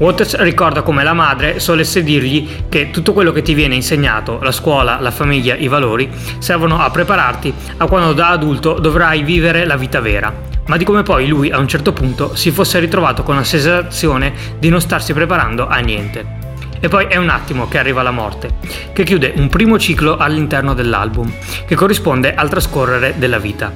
Waters 0.00 0.34
ricorda 0.38 0.80
come 0.80 1.04
la 1.04 1.12
madre 1.12 1.60
solesse 1.60 2.02
dirgli 2.02 2.48
che 2.70 2.90
tutto 2.90 3.12
quello 3.12 3.32
che 3.32 3.42
ti 3.42 3.52
viene 3.52 3.74
insegnato, 3.74 4.38
la 4.40 4.50
scuola, 4.50 4.98
la 4.98 5.10
famiglia, 5.10 5.54
i 5.54 5.68
valori, 5.68 6.10
servono 6.38 6.80
a 6.80 6.88
prepararti 6.88 7.52
a 7.76 7.84
quando 7.84 8.14
da 8.14 8.30
adulto 8.30 8.78
dovrai 8.78 9.22
vivere 9.22 9.66
la 9.66 9.76
vita 9.76 10.00
vera, 10.00 10.34
ma 10.68 10.78
di 10.78 10.84
come 10.84 11.02
poi 11.02 11.28
lui 11.28 11.50
a 11.50 11.58
un 11.58 11.68
certo 11.68 11.92
punto 11.92 12.34
si 12.34 12.50
fosse 12.50 12.78
ritrovato 12.78 13.22
con 13.22 13.34
la 13.34 13.44
sensazione 13.44 14.32
di 14.58 14.70
non 14.70 14.80
starsi 14.80 15.12
preparando 15.12 15.68
a 15.68 15.76
niente. 15.80 16.38
E 16.80 16.88
poi 16.88 17.04
è 17.04 17.16
un 17.16 17.28
attimo 17.28 17.68
che 17.68 17.76
arriva 17.76 18.00
la 18.00 18.10
morte, 18.10 18.54
che 18.94 19.04
chiude 19.04 19.34
un 19.36 19.50
primo 19.50 19.78
ciclo 19.78 20.16
all'interno 20.16 20.72
dell'album, 20.72 21.30
che 21.66 21.74
corrisponde 21.74 22.34
al 22.34 22.48
trascorrere 22.48 23.16
della 23.18 23.38
vita. 23.38 23.70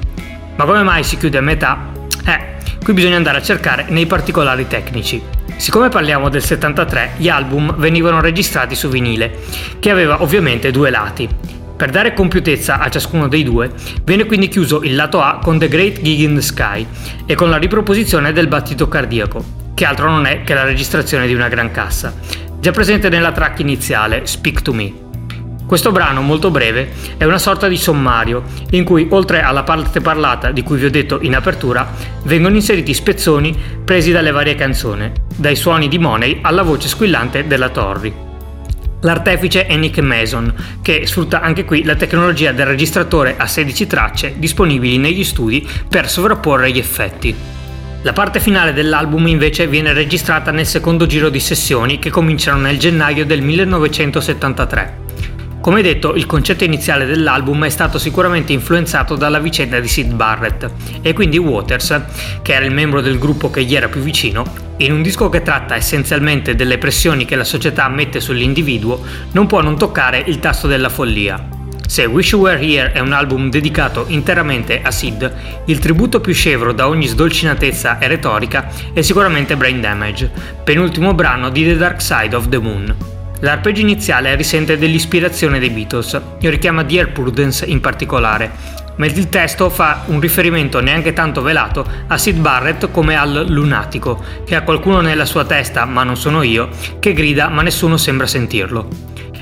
Ma 0.57 0.65
come 0.65 0.83
mai 0.85 1.05
si 1.05 1.19
chiude 1.19 1.37
a 1.37 1.43
metà? 1.43 1.93
Eh, 2.25 2.41
qui 2.83 2.95
bisogna 2.95 3.17
andare 3.17 3.37
a 3.37 3.43
cercare 3.43 3.85
nei 3.91 4.07
particolari 4.07 4.67
tecnici. 4.67 5.43
Siccome 5.57 5.89
parliamo 5.89 6.29
del 6.29 6.43
73, 6.43 7.13
gli 7.17 7.29
album 7.29 7.75
venivano 7.77 8.21
registrati 8.21 8.75
su 8.75 8.89
vinile, 8.89 9.39
che 9.79 9.91
aveva 9.91 10.23
ovviamente 10.23 10.71
due 10.71 10.91
lati. 10.91 11.29
Per 11.77 11.91
dare 11.91 12.13
compiutezza 12.13 12.79
a 12.79 12.89
ciascuno 12.91 13.29
dei 13.29 13.43
due, 13.43 13.73
viene 14.05 14.27
quindi 14.27 14.49
chiuso 14.49 14.83
il 14.83 14.95
lato 14.95 15.21
A 15.21 15.39
con 15.43 15.59
The 15.59 15.69
Great 15.69 16.01
Gig 16.03 16.21
in 16.21 16.35
the 16.35 16.43
Sky 16.43 16.87
e 17.27 17.35
con 17.35 17.51
la 17.51 17.57
riproposizione 17.57 18.33
del 18.33 18.47
battito 18.47 18.89
cardiaco, 18.89 19.45
che 19.75 19.85
altro 19.85 20.11
non 20.11 20.27
è 20.27 20.45
che 20.45 20.55
la 20.55 20.65
registrazione 20.65 21.27
di 21.27 21.35
una 21.35 21.49
gran 21.49 21.71
cassa, 21.71 22.15
già 22.61 22.71
presente 22.71 23.09
nella 23.09 23.33
track 23.33 23.61
iniziale 23.61 24.27
Speak 24.27 24.63
to 24.63 24.73
Me. 24.73 25.04
Questo 25.67 25.93
brano 25.93 26.21
molto 26.21 26.51
breve 26.51 26.93
è 27.17 27.25
una 27.25 27.39
sorta 27.39 27.69
di 27.69 27.79
sommario 27.79 28.43
in 28.71 28.85
cui 28.85 29.07
oltre 29.11 29.41
alla 29.41 29.63
parte 29.63 30.03
parlata 30.03 30.51
di 30.51 30.63
cui 30.63 30.77
vi 30.77 30.85
ho 30.85 30.91
detto 30.91 31.21
in 31.23 31.35
apertura 31.35 31.91
vengono 32.25 32.55
inseriti 32.55 32.93
spezzoni 32.93 33.57
presi 33.83 34.13
dalle 34.13 34.31
varie 34.31 34.57
canzoni, 34.57 35.11
dai 35.35 35.57
suoni 35.57 35.89
di 35.89 35.99
Money 35.99 36.41
alla 36.43 36.63
voce 36.63 36.89
squillante 36.89 37.47
della 37.47 37.71
Torri. 37.71 38.15
L'artefice 39.01 39.67
è 39.67 39.77
Nick 39.77 39.99
Mason, 40.01 40.55
che 40.83 41.07
sfrutta 41.07 41.41
anche 41.41 41.65
qui 41.65 41.83
la 41.83 41.97
tecnologia 41.97 42.53
del 42.53 42.67
registratore 42.67 43.35
a 43.37 43.47
16 43.47 43.87
tracce 43.87 44.35
disponibili 44.37 44.99
negli 44.99 45.25
studi 45.25 45.67
per 45.89 46.09
sovrapporre 46.11 46.71
gli 46.73 46.79
effetti. 46.79 47.35
La 48.03 48.13
parte 48.13 48.39
finale 48.39 48.75
dell'album 48.75 49.27
invece 49.27 49.67
viene 49.67 49.95
registrata 49.95 50.51
nel 50.51 50.67
secondo 50.67 51.07
giro 51.07 51.31
di 51.31 51.41
sessioni 51.41 51.99
che 51.99 52.11
cominciano 52.11 52.61
nel 52.61 52.79
gennaio 52.79 53.25
del 53.25 53.41
1973. 53.41 55.04
Come 55.65 55.81
detto, 55.81 56.15
il 56.15 56.27
concetto 56.27 56.63
iniziale 56.63 57.07
dell'album 57.07 57.65
è 57.65 57.71
stato 57.71 57.99
sicuramente 57.99 58.53
influenzato 58.53 59.15
dalla 59.15 59.39
vicenda 59.39 59.81
di 59.81 59.89
Sid 59.89 60.13
Barrett 60.13 60.71
e 61.01 61.15
quindi 61.15 61.39
Waters, 61.39 62.03
che 62.43 62.53
era 62.53 62.67
il 62.67 62.71
membro 62.71 63.01
del 63.01 63.19
gruppo 63.19 63.51
che 63.51 63.65
gli 63.65 63.75
era 63.75 63.89
più 63.89 64.03
vicino, 64.03 64.45
in 64.77 64.93
un 64.93 65.01
disco 65.01 65.31
che 65.31 65.41
tratta 65.41 65.75
essenzialmente 65.75 66.55
delle 66.55 66.77
pressioni 66.77 67.25
che 67.25 67.35
la 67.35 67.45
società 67.45 67.89
mette 67.89 68.21
sull'individuo, 68.21 69.01
non 69.33 69.47
può 69.47 69.63
non 69.63 69.79
toccare 69.79 70.23
il 70.27 70.39
tasto 70.39 70.67
della 70.67 70.91
follia. 70.91 71.43
Se 71.87 72.05
Wish 72.05 72.33
You 72.33 72.43
Were 72.43 72.61
Here 72.61 72.93
è 72.93 72.99
un 72.99 73.13
album 73.13 73.49
dedicato 73.49 74.05
interamente 74.09 74.83
a 74.83 74.91
Sid, 74.91 75.33
il 75.65 75.79
tributo 75.79 76.21
più 76.21 76.35
scevro 76.35 76.75
da 76.75 76.89
ogni 76.89 77.07
sdolcinatezza 77.07 77.99
e 77.99 78.07
retorica 78.07 78.69
è 78.93 79.01
sicuramente 79.01 79.57
Brain 79.57 79.81
Damage, 79.81 80.31
penultimo 80.63 81.15
brano 81.15 81.49
di 81.49 81.65
The 81.65 81.79
Dark 81.79 82.03
Side 82.03 82.37
of 82.37 82.51
the 82.51 82.59
Moon. 82.59 83.14
L'arpeggio 83.41 83.81
iniziale 83.81 84.35
risente 84.37 84.79
dell'ispirazione 84.79 85.59
dei 85.59 85.71
Beatles, 85.71 86.21
richiama 86.41 86.83
Dear 86.83 87.13
Prudence 87.13 87.65
in 87.67 87.81
particolare, 87.81 88.51
mentre 88.97 89.21
il 89.21 89.29
testo 89.29 89.71
fa 89.71 90.05
un 90.07 90.21
riferimento 90.21 90.81
neanche 90.81 91.13
tanto 91.13 91.43
velato 91.43 91.87
a 92.07 92.17
Sid 92.17 92.39
Barrett 92.39 92.91
come 92.91 93.17
al 93.17 93.47
lunatico, 93.49 94.23
che 94.45 94.55
ha 94.55 94.63
qualcuno 94.63 95.01
nella 95.01 95.25
sua 95.25 95.45
testa, 95.45 95.85
ma 95.85 96.05
non 96.05 96.17
sono 96.17 96.43
io, 96.43 96.69
che 97.01 97.13
grida 97.13 97.49
ma 97.49 97.63
nessuno 97.63 97.97
sembra 97.97 98.27
sentirlo. 98.27 98.89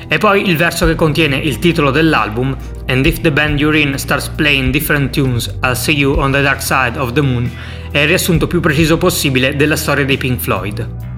E 0.08 0.18
poi 0.18 0.48
il 0.48 0.56
verso 0.56 0.84
che 0.84 0.94
contiene 0.94 1.36
il 1.36 1.58
titolo 1.58 1.90
dell'album, 1.90 2.56
And 2.88 3.06
if 3.06 3.20
the 3.20 3.30
band 3.30 3.60
you're 3.60 3.78
in 3.78 3.96
starts 3.98 4.28
playing 4.28 4.70
different 4.70 5.12
tunes, 5.12 5.46
I'll 5.62 5.74
see 5.74 5.94
you 5.94 6.18
on 6.18 6.32
the 6.32 6.42
dark 6.42 6.60
side 6.60 6.98
of 6.98 7.12
the 7.12 7.22
moon, 7.22 7.50
è 7.90 8.00
il 8.00 8.08
riassunto 8.08 8.46
più 8.46 8.60
preciso 8.60 8.98
possibile 8.98 9.56
della 9.56 9.76
storia 9.76 10.04
dei 10.04 10.18
Pink 10.18 10.40
Floyd. 10.40 11.11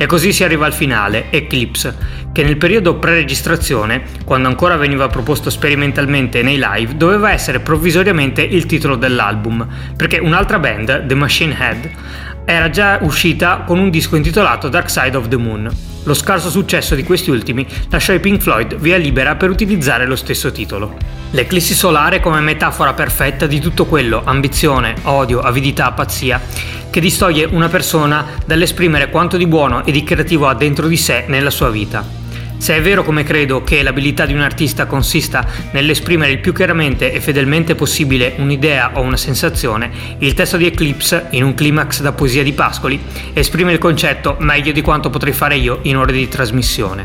E 0.00 0.06
così 0.06 0.32
si 0.32 0.44
arriva 0.44 0.64
al 0.64 0.72
finale, 0.72 1.26
Eclipse, 1.30 1.96
che 2.30 2.44
nel 2.44 2.56
periodo 2.56 2.98
pre-registrazione, 2.98 4.04
quando 4.24 4.46
ancora 4.46 4.76
veniva 4.76 5.08
proposto 5.08 5.50
sperimentalmente 5.50 6.40
nei 6.40 6.56
live, 6.56 6.96
doveva 6.96 7.32
essere 7.32 7.58
provvisoriamente 7.58 8.40
il 8.40 8.64
titolo 8.64 8.94
dell'album, 8.94 9.66
perché 9.96 10.18
un'altra 10.18 10.60
band, 10.60 11.04
The 11.04 11.14
Machine 11.16 11.56
Head, 11.58 11.90
era 12.44 12.70
già 12.70 13.00
uscita 13.02 13.64
con 13.66 13.80
un 13.80 13.90
disco 13.90 14.14
intitolato 14.14 14.68
Dark 14.68 14.88
Side 14.88 15.16
of 15.16 15.26
the 15.26 15.36
Moon. 15.36 15.68
Lo 16.04 16.14
scarso 16.14 16.48
successo 16.48 16.94
di 16.94 17.02
questi 17.02 17.30
ultimi 17.30 17.66
lasciò 17.90 18.12
ai 18.12 18.20
Pink 18.20 18.40
Floyd 18.40 18.76
via 18.76 18.96
libera 18.96 19.34
per 19.34 19.50
utilizzare 19.50 20.06
lo 20.06 20.16
stesso 20.16 20.50
titolo. 20.52 20.96
L'eclissi 21.32 21.74
solare 21.74 22.20
come 22.20 22.40
metafora 22.40 22.94
perfetta 22.94 23.46
di 23.46 23.60
tutto 23.60 23.84
quello, 23.84 24.22
ambizione, 24.24 24.94
odio, 25.02 25.40
avidità, 25.40 25.92
pazzia, 25.92 26.40
che 26.90 27.00
distoglie 27.00 27.44
una 27.44 27.68
persona 27.68 28.26
dall'esprimere 28.44 29.10
quanto 29.10 29.36
di 29.36 29.46
buono 29.46 29.84
e 29.84 29.92
di 29.92 30.04
creativo 30.04 30.46
ha 30.48 30.54
dentro 30.54 30.86
di 30.86 30.96
sé 30.96 31.24
nella 31.28 31.50
sua 31.50 31.70
vita. 31.70 32.18
Se 32.58 32.74
è 32.74 32.82
vero 32.82 33.04
come 33.04 33.22
credo 33.22 33.62
che 33.62 33.82
l'abilità 33.84 34.26
di 34.26 34.34
un 34.34 34.40
artista 34.40 34.86
consista 34.86 35.46
nell'esprimere 35.70 36.32
il 36.32 36.40
più 36.40 36.52
chiaramente 36.52 37.12
e 37.12 37.20
fedelmente 37.20 37.76
possibile 37.76 38.34
un'idea 38.38 38.90
o 38.94 39.00
una 39.00 39.16
sensazione, 39.16 39.90
il 40.18 40.34
testo 40.34 40.56
di 40.56 40.66
Eclipse, 40.66 41.28
in 41.30 41.44
un 41.44 41.54
climax 41.54 42.00
da 42.00 42.12
poesia 42.12 42.42
di 42.42 42.52
Pascoli, 42.52 43.00
esprime 43.32 43.72
il 43.72 43.78
concetto 43.78 44.36
meglio 44.40 44.72
di 44.72 44.82
quanto 44.82 45.08
potrei 45.08 45.32
fare 45.32 45.56
io 45.56 45.78
in 45.82 45.96
ore 45.96 46.12
di 46.12 46.28
trasmissione. 46.28 47.04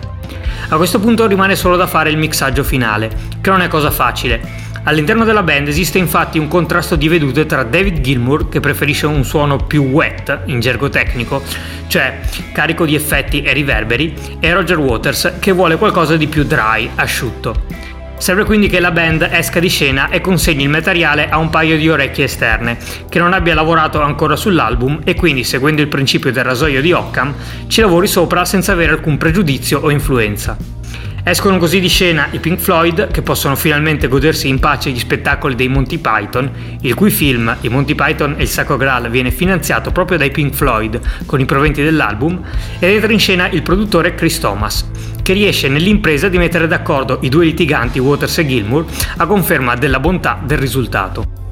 A 0.69 0.75
questo 0.75 0.99
punto 0.99 1.27
rimane 1.27 1.55
solo 1.55 1.75
da 1.75 1.85
fare 1.85 2.09
il 2.09 2.17
mixaggio 2.17 2.63
finale, 2.63 3.11
che 3.39 3.49
non 3.51 3.61
è 3.61 3.67
cosa 3.67 3.91
facile, 3.91 4.62
All'interno 4.85 5.23
della 5.23 5.43
band 5.43 5.69
esiste 5.69 5.97
infatti 5.97 6.37
un 6.37 6.49
contrasto 6.49 6.97
di 6.97 7.07
vedute 7.07 7.45
tra 7.45 7.63
David 7.63 8.01
Gilmour, 8.01 8.49
che 8.49 8.59
preferisce 8.59 9.05
un 9.05 9.23
suono 9.23 9.55
più 9.55 9.83
wet 9.83 10.41
in 10.45 10.59
gergo 10.59 10.89
tecnico, 10.89 11.41
cioè 11.87 12.19
carico 12.51 12.85
di 12.85 12.93
effetti 12.93 13.43
e 13.43 13.53
riverberi, 13.53 14.13
e 14.41 14.53
Roger 14.53 14.77
Waters, 14.77 15.35
che 15.39 15.53
vuole 15.53 15.77
qualcosa 15.77 16.17
di 16.17 16.27
più 16.27 16.43
dry, 16.43 16.89
asciutto. 16.95 17.63
Serve 18.17 18.43
quindi 18.43 18.67
che 18.67 18.81
la 18.81 18.91
band 18.91 19.27
esca 19.31 19.61
di 19.61 19.69
scena 19.69 20.09
e 20.09 20.19
consegni 20.19 20.63
il 20.63 20.69
materiale 20.69 21.29
a 21.29 21.37
un 21.37 21.49
paio 21.49 21.77
di 21.77 21.89
orecchie 21.89 22.25
esterne, 22.25 22.77
che 23.07 23.19
non 23.19 23.31
abbia 23.31 23.55
lavorato 23.55 24.01
ancora 24.01 24.35
sull'album 24.35 24.99
e 25.05 25.15
quindi, 25.15 25.45
seguendo 25.45 25.81
il 25.81 25.87
principio 25.87 26.31
del 26.31 26.43
rasoio 26.43 26.81
di 26.81 26.91
Occam, 26.91 27.33
ci 27.67 27.79
lavori 27.79 28.07
sopra 28.07 28.43
senza 28.43 28.73
avere 28.73 28.91
alcun 28.91 29.17
pregiudizio 29.17 29.79
o 29.79 29.89
influenza. 29.91 30.57
Escono 31.25 31.57
così 31.57 31.79
di 31.79 31.87
scena 31.87 32.27
i 32.31 32.39
Pink 32.39 32.59
Floyd, 32.59 33.09
che 33.09 33.21
possono 33.21 33.55
finalmente 33.55 34.09
godersi 34.09 34.49
in 34.49 34.59
pace 34.59 34.89
gli 34.89 34.99
spettacoli 34.99 35.55
dei 35.55 35.69
Monty 35.69 35.97
Python, 35.97 36.51
il 36.81 36.93
cui 36.95 37.11
film 37.11 37.55
I 37.61 37.69
Monty 37.69 37.95
Python 37.95 38.35
e 38.37 38.41
il 38.41 38.49
Sacro 38.49 38.75
Graal 38.75 39.09
viene 39.09 39.31
finanziato 39.31 39.93
proprio 39.93 40.17
dai 40.17 40.31
Pink 40.31 40.53
Floyd 40.53 40.99
con 41.25 41.39
i 41.39 41.45
proventi 41.45 41.81
dell'album, 41.81 42.41
ed 42.77 42.89
entra 42.89 43.13
in 43.13 43.19
scena 43.19 43.47
il 43.49 43.61
produttore 43.61 44.15
Chris 44.15 44.37
Thomas, 44.37 44.85
che 45.21 45.31
riesce 45.31 45.69
nell'impresa 45.69 46.27
di 46.27 46.37
mettere 46.37 46.67
d'accordo 46.67 47.19
i 47.21 47.29
due 47.29 47.45
litiganti 47.45 47.99
Waters 47.99 48.39
e 48.39 48.45
Gilmour 48.45 48.85
a 49.15 49.25
conferma 49.25 49.75
della 49.75 50.01
bontà 50.01 50.41
del 50.43 50.57
risultato. 50.57 51.42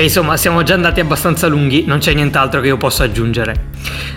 E 0.00 0.04
insomma, 0.04 0.38
siamo 0.38 0.62
già 0.62 0.72
andati 0.72 0.98
abbastanza 1.00 1.46
lunghi, 1.46 1.84
non 1.84 1.98
c'è 1.98 2.14
nient'altro 2.14 2.62
che 2.62 2.68
io 2.68 2.78
possa 2.78 3.04
aggiungere. 3.04 3.66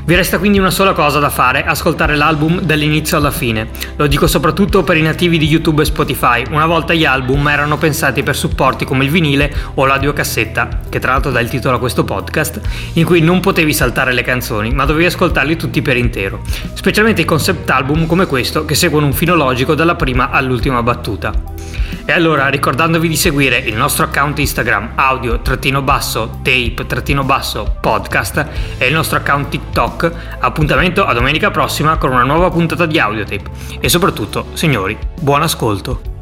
Vi 0.06 0.16
resta 0.16 0.40
quindi 0.40 0.58
una 0.58 0.70
sola 0.70 0.94
cosa 0.94 1.20
da 1.20 1.30
fare, 1.30 1.66
ascoltare 1.66 2.16
l'album 2.16 2.62
dall'inizio 2.62 3.18
alla 3.18 3.32
fine. 3.32 3.68
Lo 3.98 4.08
dico 4.08 4.26
soprattutto 4.26 4.84
per 4.84 4.96
i 4.96 5.02
nativi 5.02 5.38
di 5.38 5.46
YouTube 5.46 5.82
e 5.82 5.86
Spotify. 5.86 6.46
Una 6.50 6.68
volta 6.68 6.94
gli 6.94 7.04
album 7.04 7.46
erano 7.50 7.78
pensati 7.78 8.24
per 8.24 8.38
supporti 8.38 8.86
come 8.86 9.04
il 9.04 9.10
vinile 9.10 9.54
o 9.74 9.86
l'audiocassetta, 9.86 10.84
che 10.88 11.00
tra 11.00 11.12
l'altro 11.12 11.32
dà 11.32 11.42
il 11.42 11.50
titolo 11.50 11.76
a 11.76 11.80
questo 11.80 12.06
podcast, 12.06 12.62
in 12.94 13.04
cui 13.04 13.20
non 13.20 13.42
potevi 13.42 13.74
saltare 13.74 14.14
le 14.14 14.22
canzoni, 14.22 14.72
ma 14.72 14.86
dovevi 14.86 15.08
ascoltarli 15.08 15.58
tutti 15.58 15.82
per 15.82 15.98
intero. 15.98 16.44
Specialmente 16.76 17.24
i 17.24 17.26
concept 17.26 17.70
album 17.70 18.06
come 18.06 18.26
questo, 18.26 18.64
che 18.64 18.76
seguono 18.76 19.08
un 19.08 19.14
filo 19.14 19.36
logico 19.36 19.76
dalla 19.76 19.96
prima 19.96 20.30
all'ultima 20.30 20.82
battuta. 20.82 21.52
E 22.06 22.12
allora 22.12 22.50
ricordandovi 22.50 23.08
di 23.08 23.16
seguire 23.16 23.58
il 23.58 23.76
nostro 23.76 24.04
account 24.04 24.38
Instagram 24.38 24.92
audio 24.96 25.40
trattino 25.42 25.82
basso 25.82 26.40
tape 26.44 26.86
trattino 26.86 27.24
basso 27.24 27.78
podcast 27.80 28.46
e 28.78 28.88
il 28.88 28.94
nostro 28.94 29.18
account 29.18 29.50
TikTok, 29.50 30.12
appuntamento 30.40 31.06
a 31.06 31.14
domenica 31.14 31.50
prossima 31.50 31.98
con 31.98 32.12
una 32.12 32.24
nuova 32.24 32.50
puntata 32.50 32.86
di 32.86 33.00
Audiotape. 33.00 33.50
E 33.80 33.88
soprattutto, 33.88 34.48
signori, 34.54 34.98
buon 35.22 35.44
ascolto! 35.44 36.13